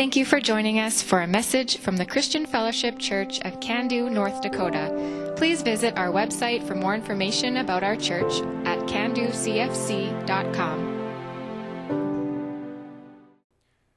[0.00, 4.10] Thank you for joining us for a message from the Christian Fellowship Church of Cando,
[4.10, 5.34] North Dakota.
[5.36, 9.36] Please visit our website for more information about our church at canducfc.com.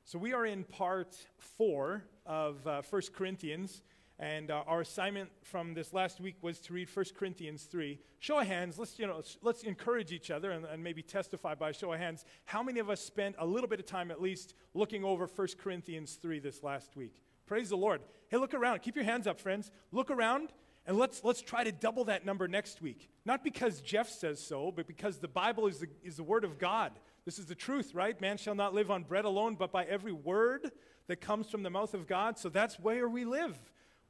[0.04, 3.82] So we are in part four of uh, 1 Corinthians,
[4.24, 8.00] and uh, our assignment from this last week was to read 1 Corinthians 3.
[8.20, 11.74] Show of hands, let's, you know, let's encourage each other and, and maybe testify by
[11.74, 12.24] show of hands.
[12.46, 15.48] How many of us spent a little bit of time at least looking over 1
[15.62, 17.22] Corinthians 3 this last week?
[17.46, 18.00] Praise the Lord.
[18.30, 18.82] Hey, look around.
[18.82, 19.72] Keep your hands up, friends.
[19.92, 20.54] Look around
[20.88, 23.10] and let's, let's try to double that number next week.
[23.26, 26.58] Not because Jeff says so, but because the Bible is the, is the Word of
[26.58, 26.94] God.
[27.26, 28.20] This is the truth, right?
[28.22, 30.72] Man shall not live on bread alone, but by every word
[31.08, 32.38] that comes from the mouth of God.
[32.38, 33.60] So that's where we live.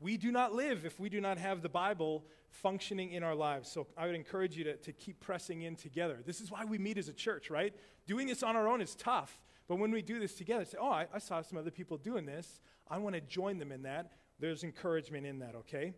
[0.03, 3.71] We do not live if we do not have the Bible functioning in our lives.
[3.71, 6.19] So I would encourage you to, to keep pressing in together.
[6.25, 7.73] This is why we meet as a church, right?
[8.05, 9.39] Doing this on our own is tough.
[9.65, 12.25] But when we do this together, say, oh, I, I saw some other people doing
[12.25, 12.59] this.
[12.89, 14.11] I want to join them in that.
[14.39, 15.93] There's encouragement in that, okay?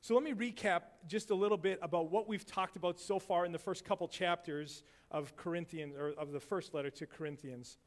[0.00, 3.46] So let me recap just a little bit about what we've talked about so far
[3.46, 7.78] in the first couple chapters of Corinthians or of the first letter to Corinthians.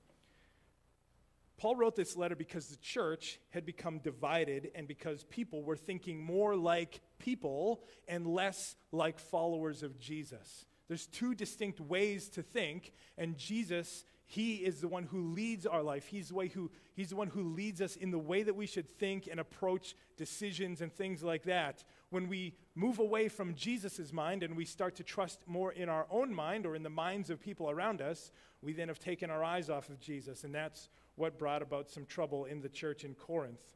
[1.59, 6.23] Paul wrote this letter because the church had become divided and because people were thinking
[6.23, 10.65] more like people and less like followers of Jesus.
[10.87, 15.81] There's two distinct ways to think, and Jesus he is the one who leads our
[15.81, 16.05] life.
[16.05, 18.67] He's the, way who, he's the one who leads us in the way that we
[18.67, 21.83] should think and approach decisions and things like that.
[22.11, 26.05] When we move away from Jesus' mind and we start to trust more in our
[26.11, 29.43] own mind or in the minds of people around us, we then have taken our
[29.43, 30.43] eyes off of Jesus.
[30.43, 33.75] And that's what brought about some trouble in the church in Corinth.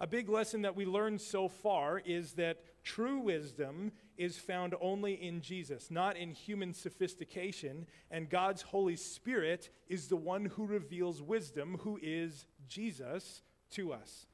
[0.00, 5.14] A big lesson that we learned so far is that true wisdom is found only
[5.14, 11.22] in Jesus, not in human sophistication, and God's Holy Spirit is the one who reveals
[11.22, 14.26] wisdom, who is Jesus, to us.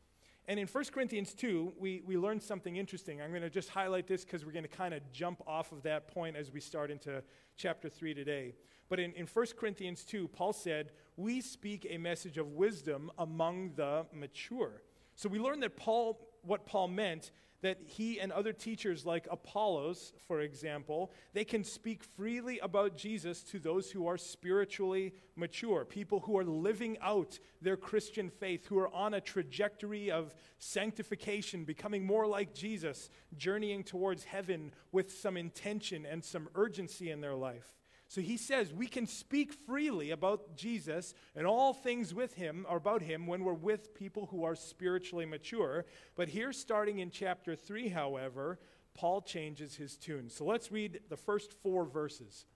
[0.48, 3.22] And in 1 Corinthians 2, we, we learned something interesting.
[3.22, 5.82] I'm going to just highlight this because we're going to kind of jump off of
[5.84, 7.22] that point as we start into
[7.56, 8.54] chapter 3 today.
[8.91, 13.75] But in, in 1 Corinthians 2, Paul said, We speak a message of wisdom among
[13.77, 14.83] the mature.
[15.15, 17.31] So we learned that Paul, what Paul meant,
[17.62, 23.43] that he and other teachers like Apollos, for example, they can speak freely about Jesus
[23.45, 28.79] to those who are spiritually mature, people who are living out their Christian faith, who
[28.79, 35.37] are on a trajectory of sanctification, becoming more like Jesus, journeying towards heaven with some
[35.37, 37.80] intention and some urgency in their life.
[38.10, 42.76] So he says we can speak freely about Jesus and all things with him or
[42.76, 45.84] about him when we're with people who are spiritually mature.
[46.16, 48.59] But here, starting in chapter 3, however,
[48.94, 50.28] Paul changes his tune.
[50.28, 52.47] So let's read the first four verses.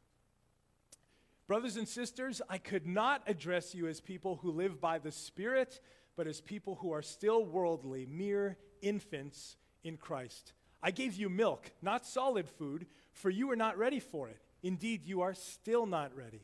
[1.47, 5.81] Brothers and sisters, I could not address you as people who live by the Spirit,
[6.17, 10.53] but as people who are still worldly, mere infants in Christ.
[10.83, 14.44] I gave you milk, not solid food, for you were not ready for it.
[14.65, 16.41] Indeed, you are still not ready.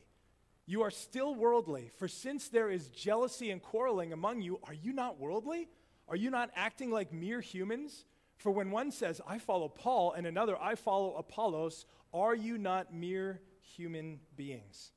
[0.67, 1.89] You are still worldly.
[1.97, 5.67] For since there is jealousy and quarreling among you, are you not worldly?
[6.07, 8.05] Are you not acting like mere humans?
[8.37, 12.93] For when one says, I follow Paul, and another, I follow Apollos, are you not
[12.93, 14.91] mere human beings?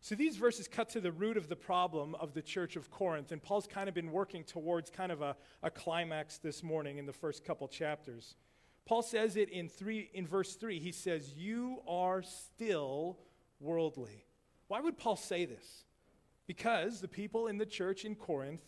[0.00, 3.32] So these verses cut to the root of the problem of the church of Corinth,
[3.32, 5.34] and Paul's kind of been working towards kind of a,
[5.64, 8.36] a climax this morning in the first couple chapters.
[8.86, 10.78] Paul says it in, three, in verse 3.
[10.78, 13.18] He says, You are still
[13.60, 14.24] worldly.
[14.68, 15.84] Why would Paul say this?
[16.46, 18.62] Because the people in the church in Corinth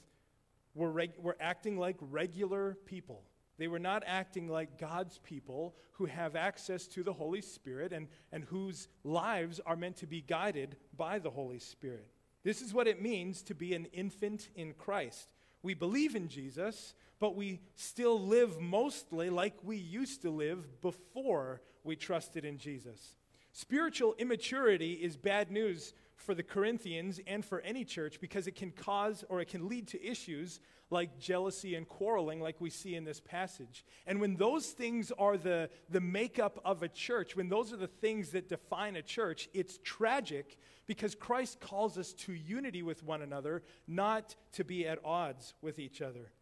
[0.75, 3.23] were, reg- were acting like regular people.
[3.59, 8.09] They were not acting like God's people who have access to the Holy Spirit and,
[8.33, 12.09] and whose lives are meant to be guided by the Holy Spirit.
[12.45, 15.29] This is what it means to be an infant in Christ.
[15.63, 21.63] We believe in Jesus, but we still live mostly like we used to live before
[21.85, 23.17] we trusted in Jesus.
[23.53, 28.70] Spiritual immaturity is bad news for the Corinthians and for any church because it can
[28.70, 30.61] cause or it can lead to issues
[30.91, 33.85] like jealousy and quarreling, like we see in this passage.
[34.06, 37.87] And when those things are the, the makeup of a church, when those are the
[37.87, 43.23] things that define a church, it's tragic because Christ calls us to unity with one
[43.23, 46.32] another, not to be at odds with each other.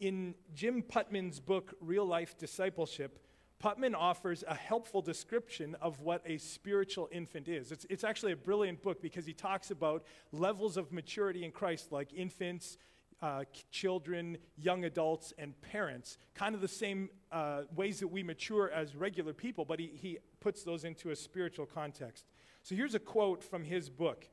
[0.00, 3.18] In Jim Putman's book, Real Life Discipleship,
[3.62, 7.70] Putman offers a helpful description of what a spiritual infant is.
[7.70, 11.92] It's, it's actually a brilliant book because he talks about levels of maturity in Christ,
[11.92, 12.76] like infants,
[13.22, 16.18] uh, children, young adults, and parents.
[16.34, 20.18] Kind of the same uh, ways that we mature as regular people, but he, he
[20.40, 22.26] puts those into a spiritual context.
[22.64, 24.28] So here's a quote from his book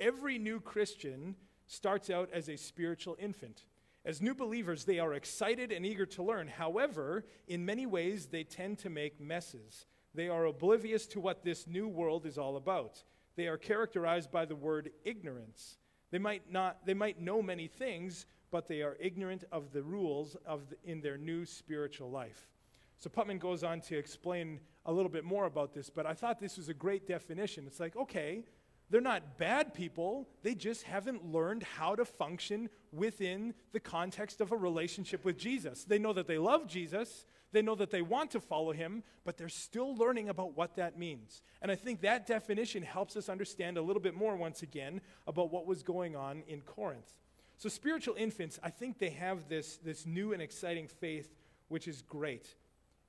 [0.00, 1.36] Every new Christian
[1.66, 3.64] starts out as a spiritual infant.
[4.04, 6.48] As new believers, they are excited and eager to learn.
[6.48, 9.86] However, in many ways, they tend to make messes.
[10.14, 13.02] They are oblivious to what this new world is all about.
[13.36, 15.78] They are characterized by the word ignorance.
[16.10, 20.36] They might, not, they might know many things, but they are ignorant of the rules
[20.44, 22.50] of the, in their new spiritual life.
[22.98, 26.38] So Putman goes on to explain a little bit more about this, but I thought
[26.38, 27.66] this was a great definition.
[27.66, 28.44] It's like, okay,
[28.92, 34.52] they're not bad people, they just haven't learned how to function within the context of
[34.52, 35.84] a relationship with Jesus.
[35.84, 39.38] They know that they love Jesus, they know that they want to follow him, but
[39.38, 41.40] they're still learning about what that means.
[41.62, 45.50] And I think that definition helps us understand a little bit more, once again, about
[45.50, 47.14] what was going on in Corinth.
[47.56, 51.34] So, spiritual infants, I think they have this, this new and exciting faith,
[51.68, 52.54] which is great.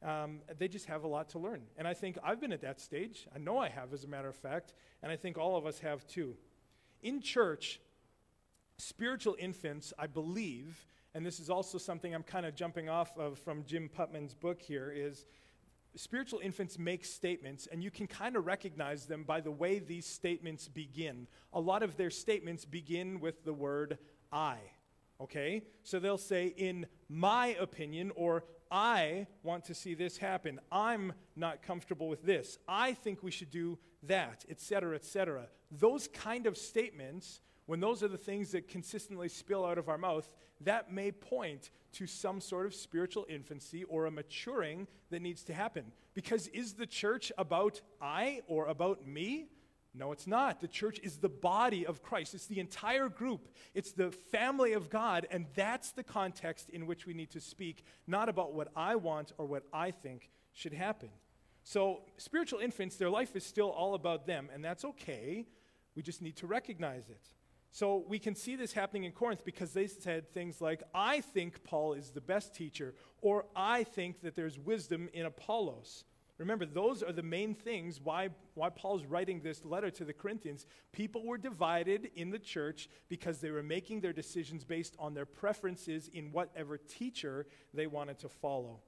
[0.03, 1.61] Um, they just have a lot to learn.
[1.77, 3.25] And I think I've been at that stage.
[3.33, 5.79] I know I have, as a matter of fact, and I think all of us
[5.79, 6.35] have too.
[7.01, 7.79] In church,
[8.77, 13.39] spiritual infants, I believe, and this is also something I'm kind of jumping off of
[13.39, 15.25] from Jim Putman's book here, is
[15.95, 20.05] spiritual infants make statements, and you can kind of recognize them by the way these
[20.05, 21.27] statements begin.
[21.53, 23.99] A lot of their statements begin with the word
[24.31, 24.57] I.
[25.21, 25.63] Okay?
[25.83, 30.59] So they'll say, in my opinion, or I want to see this happen.
[30.71, 32.57] I'm not comfortable with this.
[32.67, 35.47] I think we should do that, etc., etc.
[35.71, 39.97] Those kind of statements when those are the things that consistently spill out of our
[39.97, 40.29] mouth,
[40.61, 45.53] that may point to some sort of spiritual infancy or a maturing that needs to
[45.53, 45.91] happen.
[46.13, 49.47] Because is the church about I or about me?
[49.95, 50.59] No, it's not.
[50.59, 52.33] The church is the body of Christ.
[52.33, 53.47] It's the entire group.
[53.75, 57.83] It's the family of God, and that's the context in which we need to speak,
[58.07, 61.09] not about what I want or what I think should happen.
[61.63, 65.45] So, spiritual infants, their life is still all about them, and that's okay.
[65.95, 67.21] We just need to recognize it.
[67.73, 71.63] So we can see this happening in Corinth because they said things like, I think
[71.63, 76.03] Paul is the best teacher, or I think that there's wisdom in Apollos.
[76.43, 80.65] Remember, those are the main things why, why Paul's writing this letter to the Corinthians.
[80.91, 85.25] People were divided in the church because they were making their decisions based on their
[85.25, 88.81] preferences in whatever teacher they wanted to follow.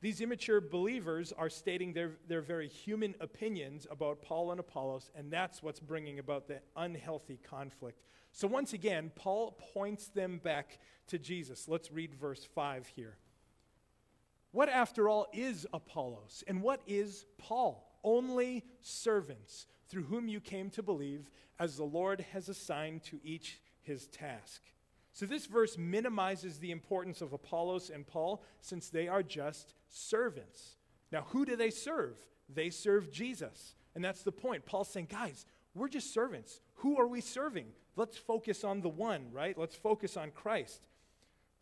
[0.00, 5.32] These immature believers are stating their, their very human opinions about Paul and Apollos, and
[5.32, 8.02] that's what's bringing about the unhealthy conflict.
[8.32, 11.68] So, once again, Paul points them back to Jesus.
[11.68, 13.18] Let's read verse 5 here.
[14.54, 17.90] What, after all, is Apollos, and what is Paul?
[18.04, 21.28] Only servants through whom you came to believe,
[21.58, 24.62] as the Lord has assigned to each his task.
[25.12, 30.76] So, this verse minimizes the importance of Apollos and Paul since they are just servants.
[31.10, 32.16] Now, who do they serve?
[32.48, 33.74] They serve Jesus.
[33.96, 34.66] And that's the point.
[34.66, 36.60] Paul's saying, guys, we're just servants.
[36.74, 37.66] Who are we serving?
[37.96, 39.58] Let's focus on the one, right?
[39.58, 40.86] Let's focus on Christ.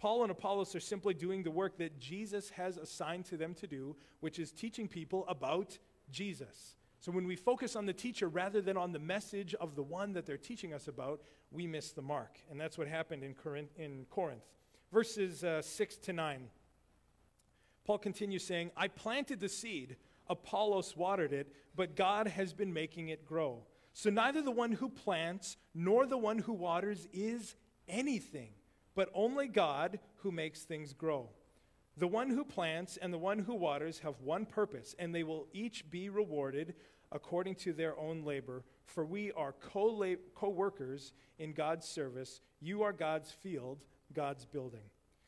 [0.02, 3.68] Paul and Apollos are simply doing the work that Jesus has assigned to them to
[3.68, 5.78] do, which is teaching people about
[6.10, 6.74] Jesus.
[6.98, 10.12] So when we focus on the teacher rather than on the message of the one
[10.14, 11.20] that they're teaching us about,
[11.52, 12.40] we miss the mark.
[12.50, 13.70] And that's what happened in Corinth.
[13.76, 14.42] In Corinth.
[14.92, 16.48] Verses uh, 6 to 9.
[17.84, 19.94] Paul continues saying, I planted the seed,
[20.28, 23.62] Apollos watered it, but God has been making it grow.
[23.92, 27.54] So neither the one who plants nor the one who waters is
[27.86, 28.50] anything,
[28.94, 31.28] but only God who makes things grow.
[31.96, 35.46] The one who plants and the one who waters have one purpose, and they will
[35.52, 36.74] each be rewarded
[37.10, 38.64] according to their own labor.
[38.86, 42.40] For we are co workers in God's service.
[42.60, 44.84] You are God's field, God's building.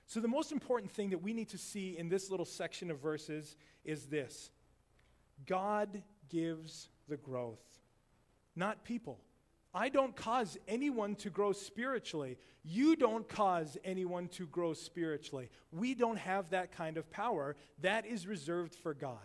[0.06, 3.00] So, the most important thing that we need to see in this little section of
[3.00, 4.50] verses is this
[5.46, 7.80] God gives the growth,
[8.56, 9.20] not people.
[9.74, 12.38] I don't cause anyone to grow spiritually.
[12.62, 15.50] You don't cause anyone to grow spiritually.
[15.72, 17.56] We don't have that kind of power.
[17.80, 19.18] That is reserved for God.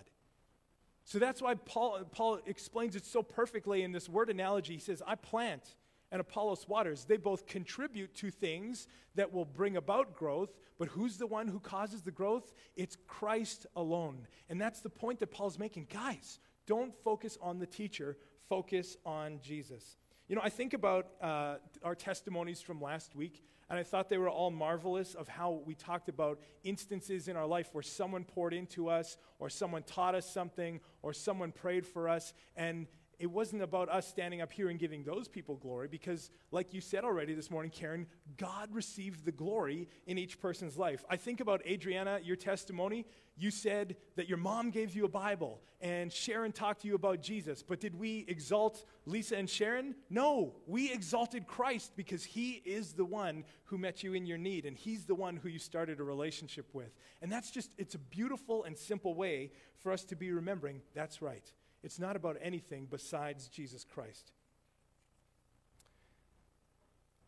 [1.05, 4.73] So that's why Paul, Paul explains it so perfectly in this word analogy.
[4.73, 5.75] He says, I plant
[6.11, 7.05] and Apollos waters.
[7.05, 11.59] They both contribute to things that will bring about growth, but who's the one who
[11.59, 12.53] causes the growth?
[12.75, 14.27] It's Christ alone.
[14.49, 15.87] And that's the point that Paul's making.
[15.91, 19.97] Guys, don't focus on the teacher, focus on Jesus.
[20.29, 24.19] You know, I think about uh, our testimonies from last week, and I thought they
[24.19, 28.53] were all marvelous of how we talked about instances in our life where someone poured
[28.53, 32.85] into us, or someone taught us something, or someone prayed for us, and
[33.19, 36.79] it wasn't about us standing up here and giving those people glory because, like you
[36.79, 38.07] said already this morning, Karen,
[38.37, 41.03] God received the glory in each person's life.
[41.09, 43.05] I think about Adriana, your testimony.
[43.35, 47.21] You said that your mom gave you a Bible and Sharon talked to you about
[47.21, 47.63] Jesus.
[47.63, 49.95] But did we exalt Lisa and Sharon?
[50.09, 54.65] No, we exalted Christ because he is the one who met you in your need
[54.65, 56.93] and he's the one who you started a relationship with.
[57.21, 61.21] And that's just, it's a beautiful and simple way for us to be remembering that's
[61.21, 61.53] right.
[61.83, 64.31] It's not about anything besides Jesus Christ.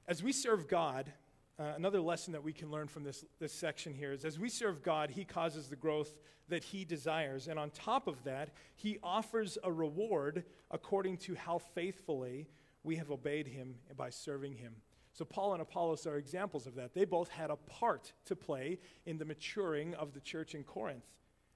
[0.07, 1.11] As we serve God,
[1.59, 4.49] uh, another lesson that we can learn from this, this section here is as we
[4.49, 6.17] serve God, He causes the growth
[6.49, 7.47] that He desires.
[7.47, 12.49] And on top of that, He offers a reward according to how faithfully
[12.83, 14.75] we have obeyed Him by serving Him.
[15.13, 16.93] So, Paul and Apollos are examples of that.
[16.93, 21.05] They both had a part to play in the maturing of the church in Corinth.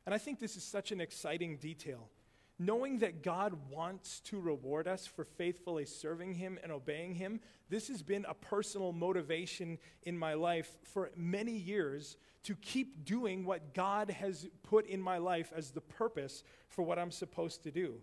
[0.05, 2.09] And I think this is such an exciting detail
[2.57, 7.88] knowing that God wants to reward us for faithfully serving Him and obeying Him, this
[7.89, 13.74] has been a personal motivation in my life for many years to keep doing what
[13.74, 17.95] God has put in my life as the purpose for what I'm supposed to do.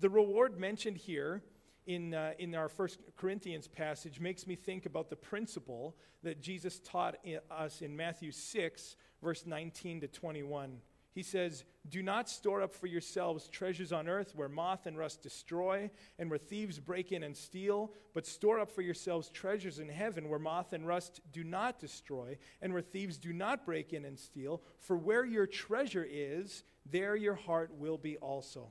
[0.00, 1.42] The reward mentioned here
[1.86, 6.80] in, uh, in our First Corinthians passage makes me think about the principle that Jesus
[6.80, 7.16] taught
[7.50, 10.78] us in Matthew 6, verse 19 to 21
[11.16, 15.22] he says, Do not store up for yourselves treasures on earth where moth and rust
[15.22, 19.88] destroy and where thieves break in and steal, but store up for yourselves treasures in
[19.88, 24.04] heaven where moth and rust do not destroy and where thieves do not break in
[24.04, 24.60] and steal.
[24.78, 28.68] For where your treasure is, there your heart will be also.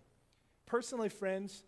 [0.67, 1.63] Personally, friends,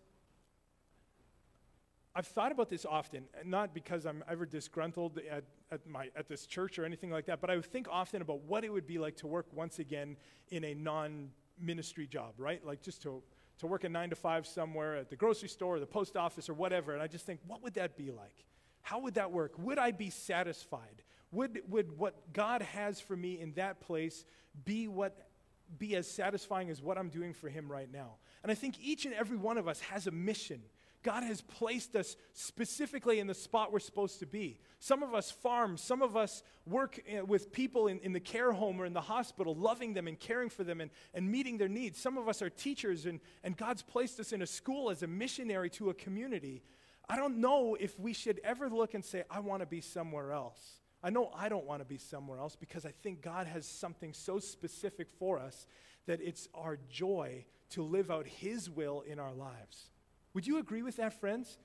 [2.14, 6.46] I've thought about this often, not because I'm ever disgruntled at, at, my, at this
[6.46, 8.98] church or anything like that, but I would think often about what it would be
[8.98, 10.16] like to work once again
[10.50, 12.64] in a non ministry job, right?
[12.64, 13.22] Like just to,
[13.58, 16.48] to work a nine to five somewhere at the grocery store or the post office
[16.48, 16.92] or whatever.
[16.92, 18.44] And I just think, what would that be like?
[18.82, 19.52] How would that work?
[19.58, 21.02] Would I be satisfied?
[21.32, 24.24] Would, would what God has for me in that place
[24.64, 25.28] be what
[25.76, 28.14] be as satisfying as what I'm doing for him right now?
[28.42, 30.62] And I think each and every one of us has a mission
[31.02, 34.58] God has placed us specifically in the spot we're supposed to be.
[34.80, 38.52] Some of us farm, some of us work eh, with people in, in the care
[38.52, 41.68] home or in the hospital, loving them and caring for them and, and meeting their
[41.68, 42.00] needs.
[42.00, 45.06] Some of us are teachers, and, and God's placed us in a school as a
[45.06, 46.62] missionary to a community.
[47.08, 50.32] I don't know if we should ever look and say, I want to be somewhere
[50.32, 50.78] else.
[51.02, 54.12] I know I don't want to be somewhere else because I think God has something
[54.12, 55.66] so specific for us
[56.06, 59.90] that it's our joy to live out His will in our lives.
[60.34, 61.58] Would you agree with that, friends?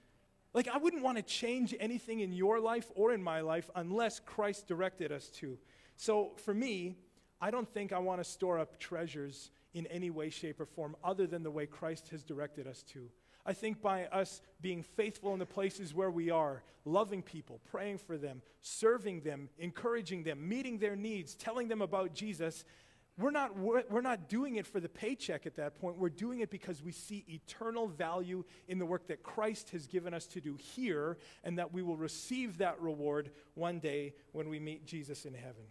[0.53, 4.19] Like, I wouldn't want to change anything in your life or in my life unless
[4.19, 5.57] Christ directed us to.
[5.97, 6.97] So, for me,
[7.41, 10.95] I don't think I want to store up treasures in any way, shape, or form
[11.03, 13.09] other than the way Christ has directed us to.
[13.45, 17.97] I think by us being faithful in the places where we are, loving people, praying
[17.97, 22.63] for them, serving them, encouraging them, meeting their needs, telling them about Jesus,
[23.17, 25.97] we're not, we're not doing it for the paycheck at that point.
[25.97, 30.13] We're doing it because we see eternal value in the work that Christ has given
[30.15, 34.59] us to do here, and that we will receive that reward one day when we
[34.59, 35.65] meet Jesus in heaven.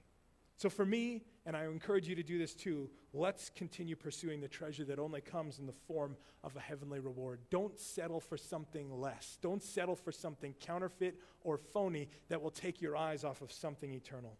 [0.56, 4.46] So, for me, and I encourage you to do this too, let's continue pursuing the
[4.46, 7.40] treasure that only comes in the form of a heavenly reward.
[7.50, 9.38] Don't settle for something less.
[9.42, 13.92] Don't settle for something counterfeit or phony that will take your eyes off of something
[13.92, 14.38] eternal.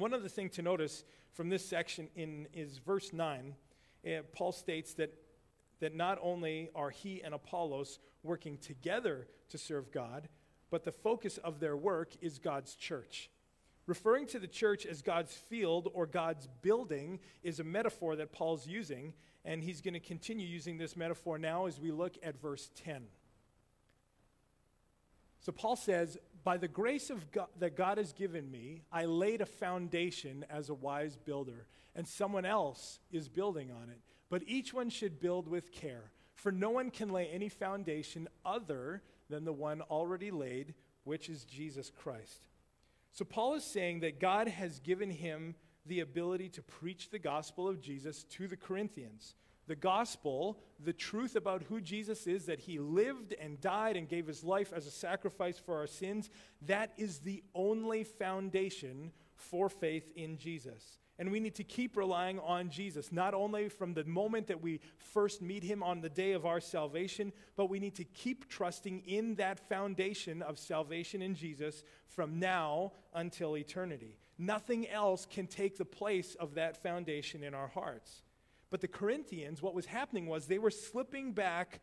[0.00, 1.04] One other thing to notice
[1.34, 3.54] from this section in, is verse 9.
[4.02, 5.12] Uh, Paul states that,
[5.80, 10.28] that not only are he and Apollos working together to serve God,
[10.70, 13.28] but the focus of their work is God's church.
[13.86, 18.66] Referring to the church as God's field or God's building is a metaphor that Paul's
[18.66, 19.12] using,
[19.44, 23.02] and he's going to continue using this metaphor now as we look at verse 10.
[25.40, 29.40] So Paul says, by the grace of God, that God has given me, I laid
[29.40, 34.00] a foundation as a wise builder, and someone else is building on it.
[34.28, 39.02] But each one should build with care, for no one can lay any foundation other
[39.28, 42.46] than the one already laid, which is Jesus Christ.
[43.12, 45.56] So Paul is saying that God has given him
[45.86, 49.34] the ability to preach the gospel of Jesus to the Corinthians
[49.70, 54.26] the gospel, the truth about who Jesus is, that he lived and died and gave
[54.26, 56.28] his life as a sacrifice for our sins,
[56.62, 60.98] that is the only foundation for faith in Jesus.
[61.20, 64.80] And we need to keep relying on Jesus, not only from the moment that we
[64.98, 69.04] first meet him on the day of our salvation, but we need to keep trusting
[69.06, 74.18] in that foundation of salvation in Jesus from now until eternity.
[74.36, 78.22] Nothing else can take the place of that foundation in our hearts.
[78.70, 81.80] But the Corinthians, what was happening was they were slipping back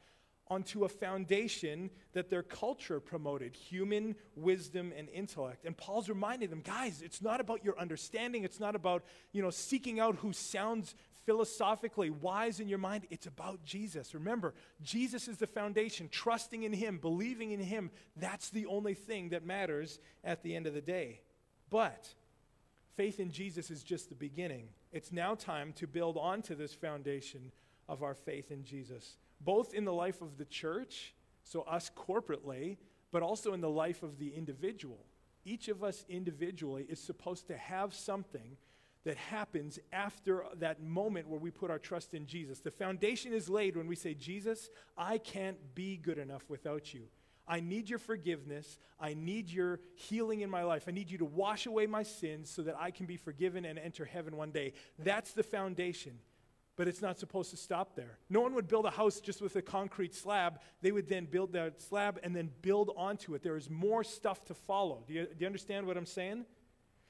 [0.50, 5.65] onto a foundation that their culture promoted human wisdom and intellect.
[5.65, 9.03] And Paul's reminding them, guys, it's not about your understanding, it's not about,
[9.34, 13.06] you know, seeking out who sounds philosophically wise in your mind.
[13.10, 14.13] It's about Jesus.
[14.13, 16.08] Remember, Jesus is the foundation.
[16.10, 20.67] Trusting in Him, believing in Him, that's the only thing that matters at the end
[20.67, 21.20] of the day.
[21.70, 22.08] But
[22.96, 24.70] faith in Jesus is just the beginning.
[24.91, 27.51] It's now time to build onto this foundation
[27.88, 31.13] of our faith in Jesus both in the life of the church,
[31.44, 32.77] so us corporately,
[33.12, 35.06] but also in the life of the individual.
[35.46, 38.58] Each of us individually is supposed to have something
[39.06, 42.60] that happens after that moment where we put our trust in Jesus.
[42.60, 47.03] The foundation is laid when we say, Jesus, I can't be good enough without you.
[47.47, 48.79] I need your forgiveness.
[48.99, 50.85] I need your healing in my life.
[50.87, 53.79] I need you to wash away my sins so that I can be forgiven and
[53.79, 54.73] enter heaven one day.
[54.99, 56.19] That's the foundation
[56.77, 58.19] but it's not supposed to stop there.
[58.29, 60.61] No one would build a house just with a concrete slab.
[60.81, 63.41] They would then build that slab and then build onto it.
[63.41, 65.03] There is more stuff to follow.
[65.07, 66.45] Do you, do you understand what I'm saying?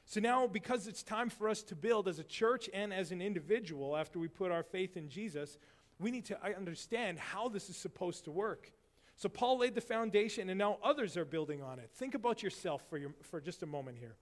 [0.06, 3.22] So now, because it's time for us to build as a church and as an
[3.22, 5.58] individual after we put our faith in Jesus,
[6.00, 8.72] we need to understand how this is supposed to work.
[9.18, 11.90] So Paul laid the foundation, and now others are building on it.
[11.96, 14.16] Think about yourself for, your, for just a moment here.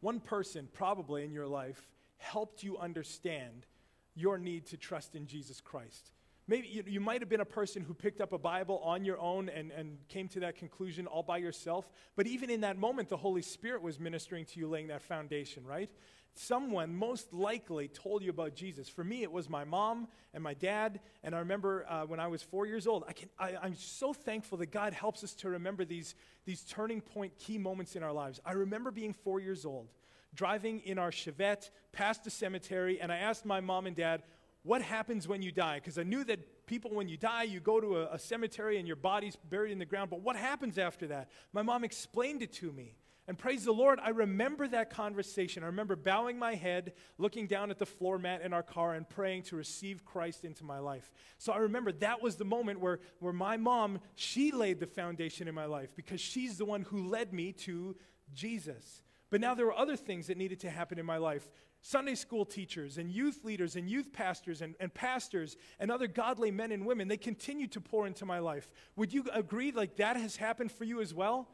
[0.00, 3.66] One person, probably in your life, helped you understand
[4.14, 6.12] your need to trust in Jesus Christ.
[6.46, 9.18] Maybe you, you, might have been a person who picked up a Bible on your
[9.18, 11.90] own and, and came to that conclusion all by yourself.
[12.14, 15.64] But even in that moment, the Holy Spirit was ministering to you, laying that foundation,
[15.66, 15.90] right?
[16.38, 18.88] Someone most likely told you about Jesus.
[18.88, 21.00] For me, it was my mom and my dad.
[21.24, 24.12] And I remember uh, when I was four years old, I can, I, I'm so
[24.12, 26.14] thankful that God helps us to remember these,
[26.44, 28.38] these turning point key moments in our lives.
[28.44, 29.88] I remember being four years old
[30.34, 34.22] driving in our Chevette past a cemetery, and I asked my mom and dad,
[34.62, 35.76] What happens when you die?
[35.76, 38.86] Because I knew that people, when you die, you go to a, a cemetery and
[38.86, 41.30] your body's buried in the ground, but what happens after that?
[41.52, 42.94] My mom explained it to me.
[43.28, 45.64] And praise the Lord, I remember that conversation.
[45.64, 49.08] I remember bowing my head, looking down at the floor mat in our car, and
[49.08, 51.10] praying to receive Christ into my life.
[51.38, 55.48] So I remember that was the moment where, where my mom, she laid the foundation
[55.48, 57.96] in my life because she's the one who led me to
[58.32, 59.02] Jesus.
[59.28, 61.48] But now there were other things that needed to happen in my life.
[61.82, 66.50] Sunday school teachers and youth leaders and youth pastors and, and pastors and other godly
[66.50, 68.70] men and women, they continue to pour into my life.
[68.94, 71.48] Would you agree like that has happened for you as well?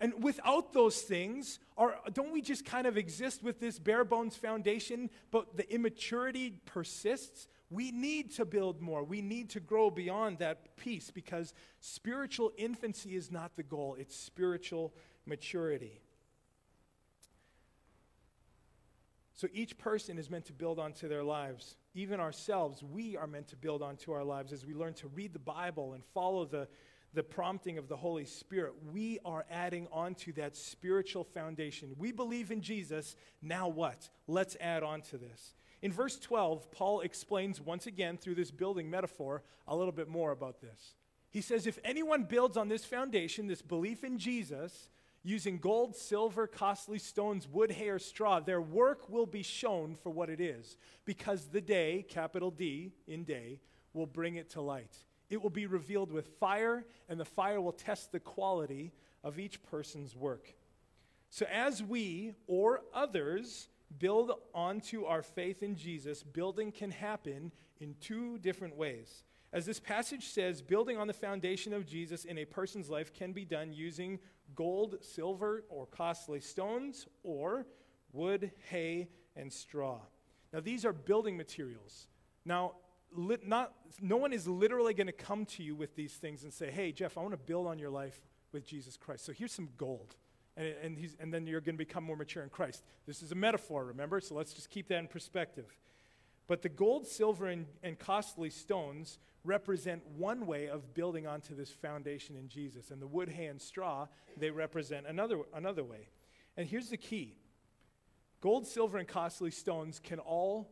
[0.00, 4.36] And without those things, are, don't we just kind of exist with this bare bones
[4.36, 7.48] foundation, but the immaturity persists?
[7.70, 9.02] We need to build more.
[9.02, 14.16] We need to grow beyond that piece because spiritual infancy is not the goal, it's
[14.16, 14.94] spiritual
[15.26, 16.00] maturity.
[19.34, 21.76] So each person is meant to build onto their lives.
[21.94, 25.32] Even ourselves, we are meant to build onto our lives as we learn to read
[25.32, 26.66] the Bible and follow the,
[27.14, 28.74] the prompting of the Holy Spirit.
[28.92, 31.94] We are adding on to that spiritual foundation.
[31.98, 33.16] We believe in Jesus.
[33.40, 34.08] Now what?
[34.26, 35.54] Let's add on to this.
[35.80, 40.32] In verse 12, Paul explains once again through this building metaphor a little bit more
[40.32, 40.94] about this.
[41.30, 44.88] He says, If anyone builds on this foundation, this belief in Jesus,
[45.22, 50.10] using gold, silver, costly stones, wood, hay, or straw, their work will be shown for
[50.10, 53.60] what it is, because the day, capital D, in day,
[53.92, 54.96] will bring it to light.
[55.30, 59.62] It will be revealed with fire, and the fire will test the quality of each
[59.62, 60.54] person's work.
[61.30, 67.94] So, as we or others build onto our faith in Jesus, building can happen in
[68.00, 69.24] two different ways.
[69.52, 73.32] As this passage says, building on the foundation of Jesus in a person's life can
[73.32, 74.18] be done using
[74.54, 77.66] gold, silver, or costly stones, or
[78.12, 80.00] wood, hay, and straw.
[80.52, 82.08] Now, these are building materials.
[82.44, 82.72] Now,
[83.14, 86.52] lit, not, no one is literally going to come to you with these things and
[86.52, 88.20] say, hey, Jeff, I want to build on your life
[88.52, 89.24] with Jesus Christ.
[89.24, 90.16] So here's some gold.
[90.56, 92.82] And, and, he's, and then you're going to become more mature in Christ.
[93.06, 94.20] This is a metaphor, remember?
[94.20, 95.66] So let's just keep that in perspective.
[96.46, 101.70] But the gold, silver, and, and costly stones represent one way of building onto this
[101.70, 102.90] foundation in Jesus.
[102.90, 106.08] And the wood, hay, and straw, they represent another, another way.
[106.56, 107.36] And here's the key
[108.40, 110.70] gold, silver, and costly stones can all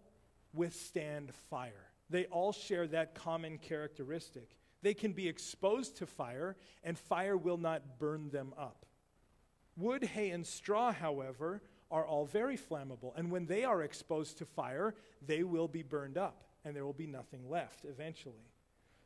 [0.53, 1.86] withstand fire.
[2.09, 4.57] They all share that common characteristic.
[4.83, 8.87] They can be exposed to fire, and fire will not burn them up.
[9.77, 13.13] Wood, hay, and straw, however, are all very flammable.
[13.17, 16.93] And when they are exposed to fire, they will be burned up, and there will
[16.93, 18.51] be nothing left eventually.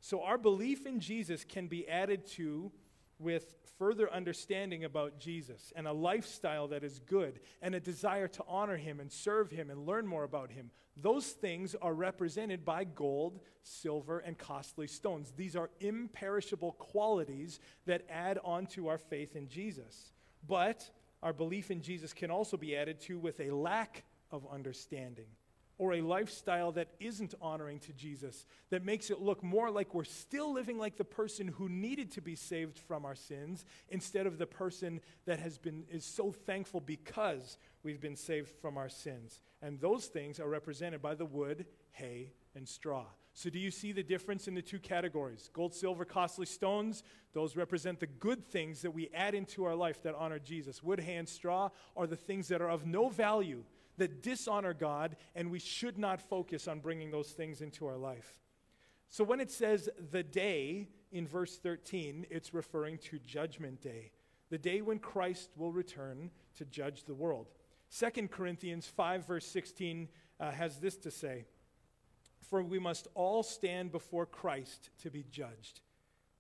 [0.01, 2.73] So our belief in Jesus can be added to
[3.21, 8.45] with further understanding about Jesus and a lifestyle that is good and a desire to
[8.49, 12.85] honor him and serve him and learn more about him, those things are represented by
[12.85, 15.33] gold, silver, and costly stones.
[15.37, 20.13] These are imperishable qualities that add on to our faith in Jesus.
[20.47, 20.91] But
[21.23, 25.27] our belief in Jesus can also be added to with a lack of understanding
[25.81, 30.05] or a lifestyle that isn't honoring to Jesus, that makes it look more like we're
[30.05, 34.37] still living like the person who needed to be saved from our sins instead of
[34.37, 39.41] the person that has been is so thankful because we've been saved from our sins.
[39.63, 43.07] And those things are represented by the wood, hay, and straw.
[43.33, 45.49] So, do you see the difference in the two categories?
[45.55, 50.03] Gold, silver, costly stones, those represent the good things that we add into our life
[50.03, 50.83] that honor Jesus.
[50.83, 53.63] Wood, hay, and straw are the things that are of no value
[54.01, 58.41] that dishonor God, and we should not focus on bringing those things into our life.
[59.11, 64.11] So when it says the day in verse 13, it's referring to Judgment Day,
[64.49, 67.51] the day when Christ will return to judge the world.
[67.95, 70.09] 2 Corinthians 5, verse 16,
[70.41, 71.45] uh, has this to say
[72.49, 75.83] For we must all stand before Christ to be judged.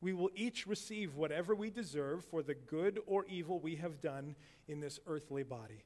[0.00, 4.34] We will each receive whatever we deserve for the good or evil we have done
[4.66, 5.84] in this earthly body.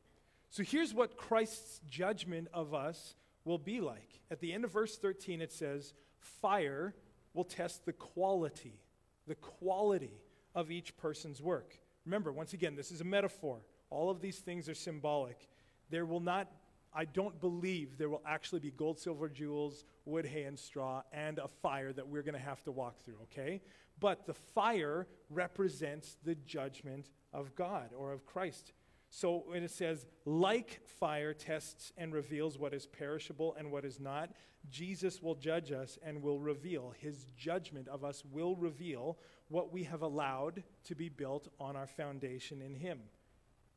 [0.54, 4.20] So here's what Christ's judgment of us will be like.
[4.30, 6.94] At the end of verse 13, it says, Fire
[7.32, 8.78] will test the quality,
[9.26, 10.20] the quality
[10.54, 11.76] of each person's work.
[12.06, 13.62] Remember, once again, this is a metaphor.
[13.90, 15.48] All of these things are symbolic.
[15.90, 16.46] There will not,
[16.94, 21.40] I don't believe there will actually be gold, silver, jewels, wood, hay, and straw, and
[21.40, 23.60] a fire that we're going to have to walk through, okay?
[23.98, 28.72] But the fire represents the judgment of God or of Christ.
[29.16, 34.00] So when it says, like fire tests and reveals what is perishable and what is
[34.00, 34.30] not,
[34.68, 36.92] Jesus will judge us and will reveal.
[36.98, 41.86] His judgment of us will reveal what we have allowed to be built on our
[41.86, 42.98] foundation in Him.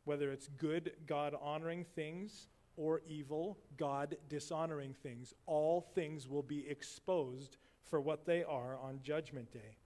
[0.06, 6.68] Whether it's good, God honoring things, or evil, God dishonoring things, all things will be
[6.68, 9.78] exposed for what they are on Judgment Day.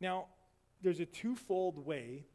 [0.00, 0.26] Now,
[0.82, 2.26] there's a twofold way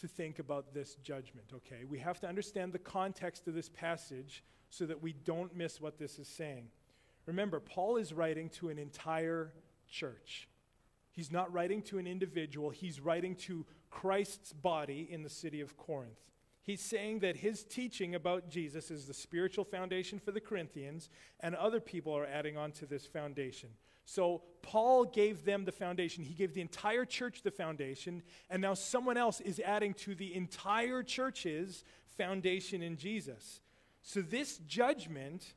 [0.00, 1.84] to think about this judgment, okay?
[1.88, 5.98] We have to understand the context of this passage so that we don't miss what
[5.98, 6.68] this is saying.
[7.26, 9.52] Remember, Paul is writing to an entire
[9.88, 10.48] church.
[11.10, 15.76] He's not writing to an individual, he's writing to Christ's body in the city of
[15.76, 16.18] Corinth.
[16.62, 21.08] He's saying that his teaching about Jesus is the spiritual foundation for the Corinthians,
[21.40, 23.70] and other people are adding on to this foundation.
[24.10, 26.24] So Paul gave them the foundation.
[26.24, 30.34] He gave the entire church the foundation, and now someone else is adding to the
[30.34, 31.84] entire church's
[32.18, 33.60] foundation in Jesus.
[34.02, 35.54] So this judgment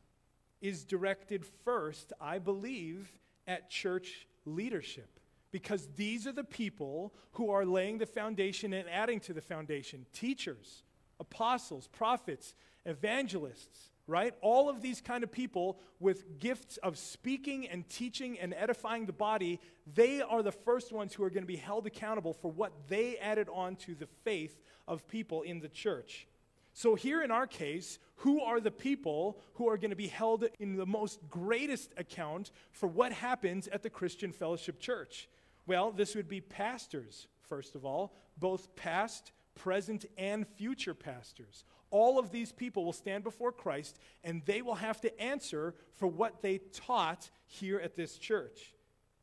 [0.61, 5.19] is directed first, I believe, at church leadership.
[5.49, 10.05] Because these are the people who are laying the foundation and adding to the foundation
[10.13, 10.83] teachers,
[11.19, 12.53] apostles, prophets,
[12.85, 14.33] evangelists right?
[14.41, 19.13] All of these kind of people with gifts of speaking and teaching and edifying the
[19.13, 19.59] body,
[19.93, 23.17] they are the first ones who are going to be held accountable for what they
[23.17, 26.27] added on to the faith of people in the church.
[26.75, 30.45] So, here in our case, who are the people who are going to be held
[30.59, 35.29] in the most greatest account for what happens at the Christian Fellowship Church?
[35.67, 41.63] Well, this would be pastors, first of all, both past, present, and future pastors
[41.93, 46.07] all of these people will stand before Christ and they will have to answer for
[46.07, 48.73] what they taught here at this church.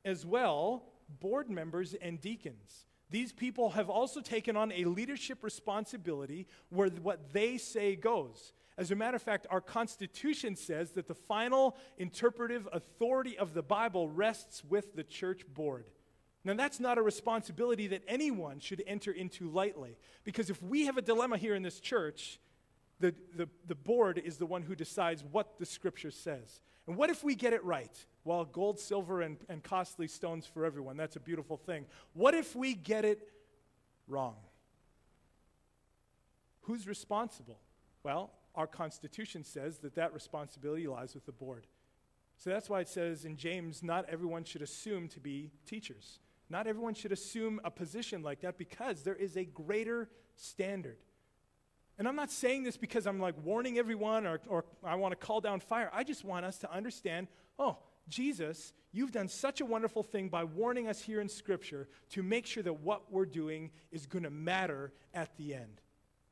[0.05, 0.85] As well,
[1.21, 2.87] board members and deacons.
[3.11, 8.53] These people have also taken on a leadership responsibility where what they say goes.
[8.79, 13.65] As a matter of fact, our Constitution says that the final interpretive authority of the
[13.65, 15.87] Bible rests with the church board.
[16.45, 19.99] Now, that's not a responsibility that anyone should enter into lightly.
[20.25, 22.39] Because if we have a dilemma here in this church,
[23.01, 26.61] the, the, the board is the one who decides what the scripture says.
[26.87, 27.95] And what if we get it right?
[28.25, 30.97] Well, gold, silver, and, and costly stones for everyone.
[30.97, 31.87] That's a beautiful thing.
[32.13, 33.29] What if we get it
[34.07, 34.37] wrong?
[36.63, 37.59] Who's responsible?
[38.03, 41.67] Well, our Constitution says that that responsibility lies with the board.
[42.37, 46.19] So that's why it says in James, not everyone should assume to be teachers.
[46.49, 50.99] Not everyone should assume a position like that because there is a greater standard.
[52.01, 55.17] And I'm not saying this because I'm like warning everyone or, or I want to
[55.17, 55.91] call down fire.
[55.93, 57.77] I just want us to understand oh,
[58.09, 62.47] Jesus, you've done such a wonderful thing by warning us here in Scripture to make
[62.47, 65.83] sure that what we're doing is going to matter at the end.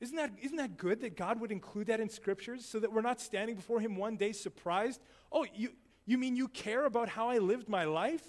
[0.01, 3.03] Isn't that, isn't that good that God would include that in Scriptures so that we're
[3.03, 5.03] not standing before Him one day surprised?
[5.31, 5.73] Oh, you,
[6.07, 8.25] you mean you care about how I lived my life?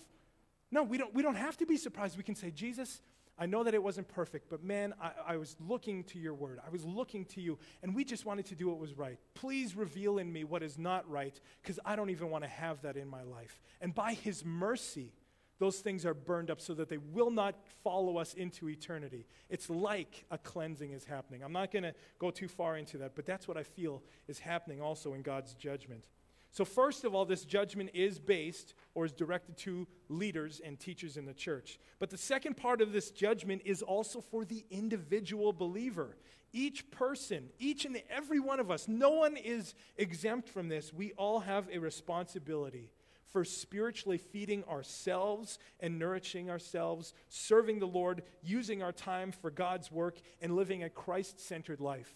[0.72, 2.18] No, we don't, we don't have to be surprised.
[2.18, 3.02] We can say, Jesus,
[3.40, 6.60] I know that it wasn't perfect, but man, I, I, was looking to your word.
[6.66, 9.18] I was looking to you, and we just wanted to do what was right.
[9.34, 12.82] Please reveal in me what is not right, because I don't even want to have
[12.82, 13.62] that in my life.
[13.80, 15.14] And by his mercy,
[15.58, 19.26] those things are burned up so that they will not follow us into eternity.
[19.50, 21.42] It's like a cleansing is happening.
[21.42, 24.40] I'm not going to go too far into that, but that's what I feel is
[24.40, 26.08] happening also in God's judgment.
[26.52, 31.16] So, first of all, this judgment is based or is directed to leaders and teachers
[31.16, 31.80] in the church.
[32.00, 36.18] But the second part of this judgment is also for the individual believer.
[36.52, 40.92] Each person, each and every one of us, no one is exempt from this.
[40.92, 42.90] We all have a responsibility
[43.32, 49.92] for spiritually feeding ourselves and nourishing ourselves, serving the Lord, using our time for God's
[49.92, 52.16] work, and living a Christ centered life.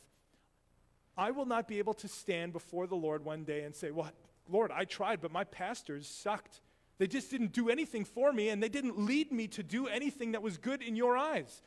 [1.16, 4.12] I will not be able to stand before the Lord one day and say, Well,
[4.50, 6.62] Lord, I tried, but my pastors sucked.
[6.98, 10.34] They just didn't do anything for me, and they didn't lead me to do anything
[10.34, 11.62] that was good in your eyes.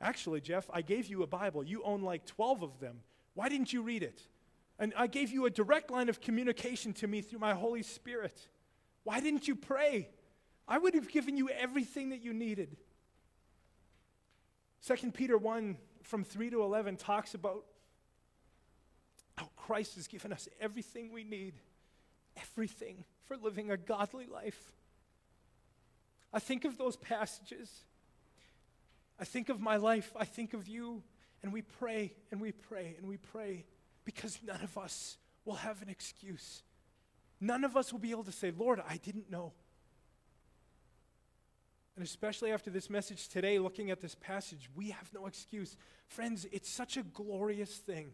[0.00, 1.64] Actually, Jeff, I gave you a Bible.
[1.64, 3.00] You own like 12 of them.
[3.34, 4.20] Why didn't you read it?
[4.78, 8.48] And I gave you a direct line of communication to me through my Holy Spirit.
[9.04, 10.08] Why didn't you pray?
[10.66, 12.76] I would have given you everything that you needed.
[14.86, 17.64] 2 Peter 1 from 3 to 11 talks about
[19.36, 21.54] how Christ has given us everything we need,
[22.36, 24.72] everything for living a godly life.
[26.32, 27.70] I think of those passages.
[29.18, 30.12] I think of my life.
[30.16, 31.02] I think of you.
[31.42, 33.66] And we pray and we pray and we pray
[34.04, 36.62] because none of us will have an excuse.
[37.40, 39.52] None of us will be able to say, Lord, I didn't know.
[41.96, 45.76] And especially after this message today, looking at this passage, we have no excuse.
[46.08, 48.12] Friends, it's such a glorious thing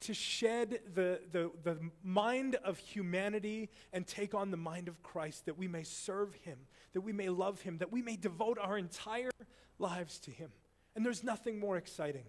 [0.00, 5.46] to shed the, the, the mind of humanity and take on the mind of Christ,
[5.46, 6.58] that we may serve him,
[6.92, 9.30] that we may love him, that we may devote our entire
[9.78, 10.50] lives to him.
[10.94, 12.24] And there's nothing more exciting.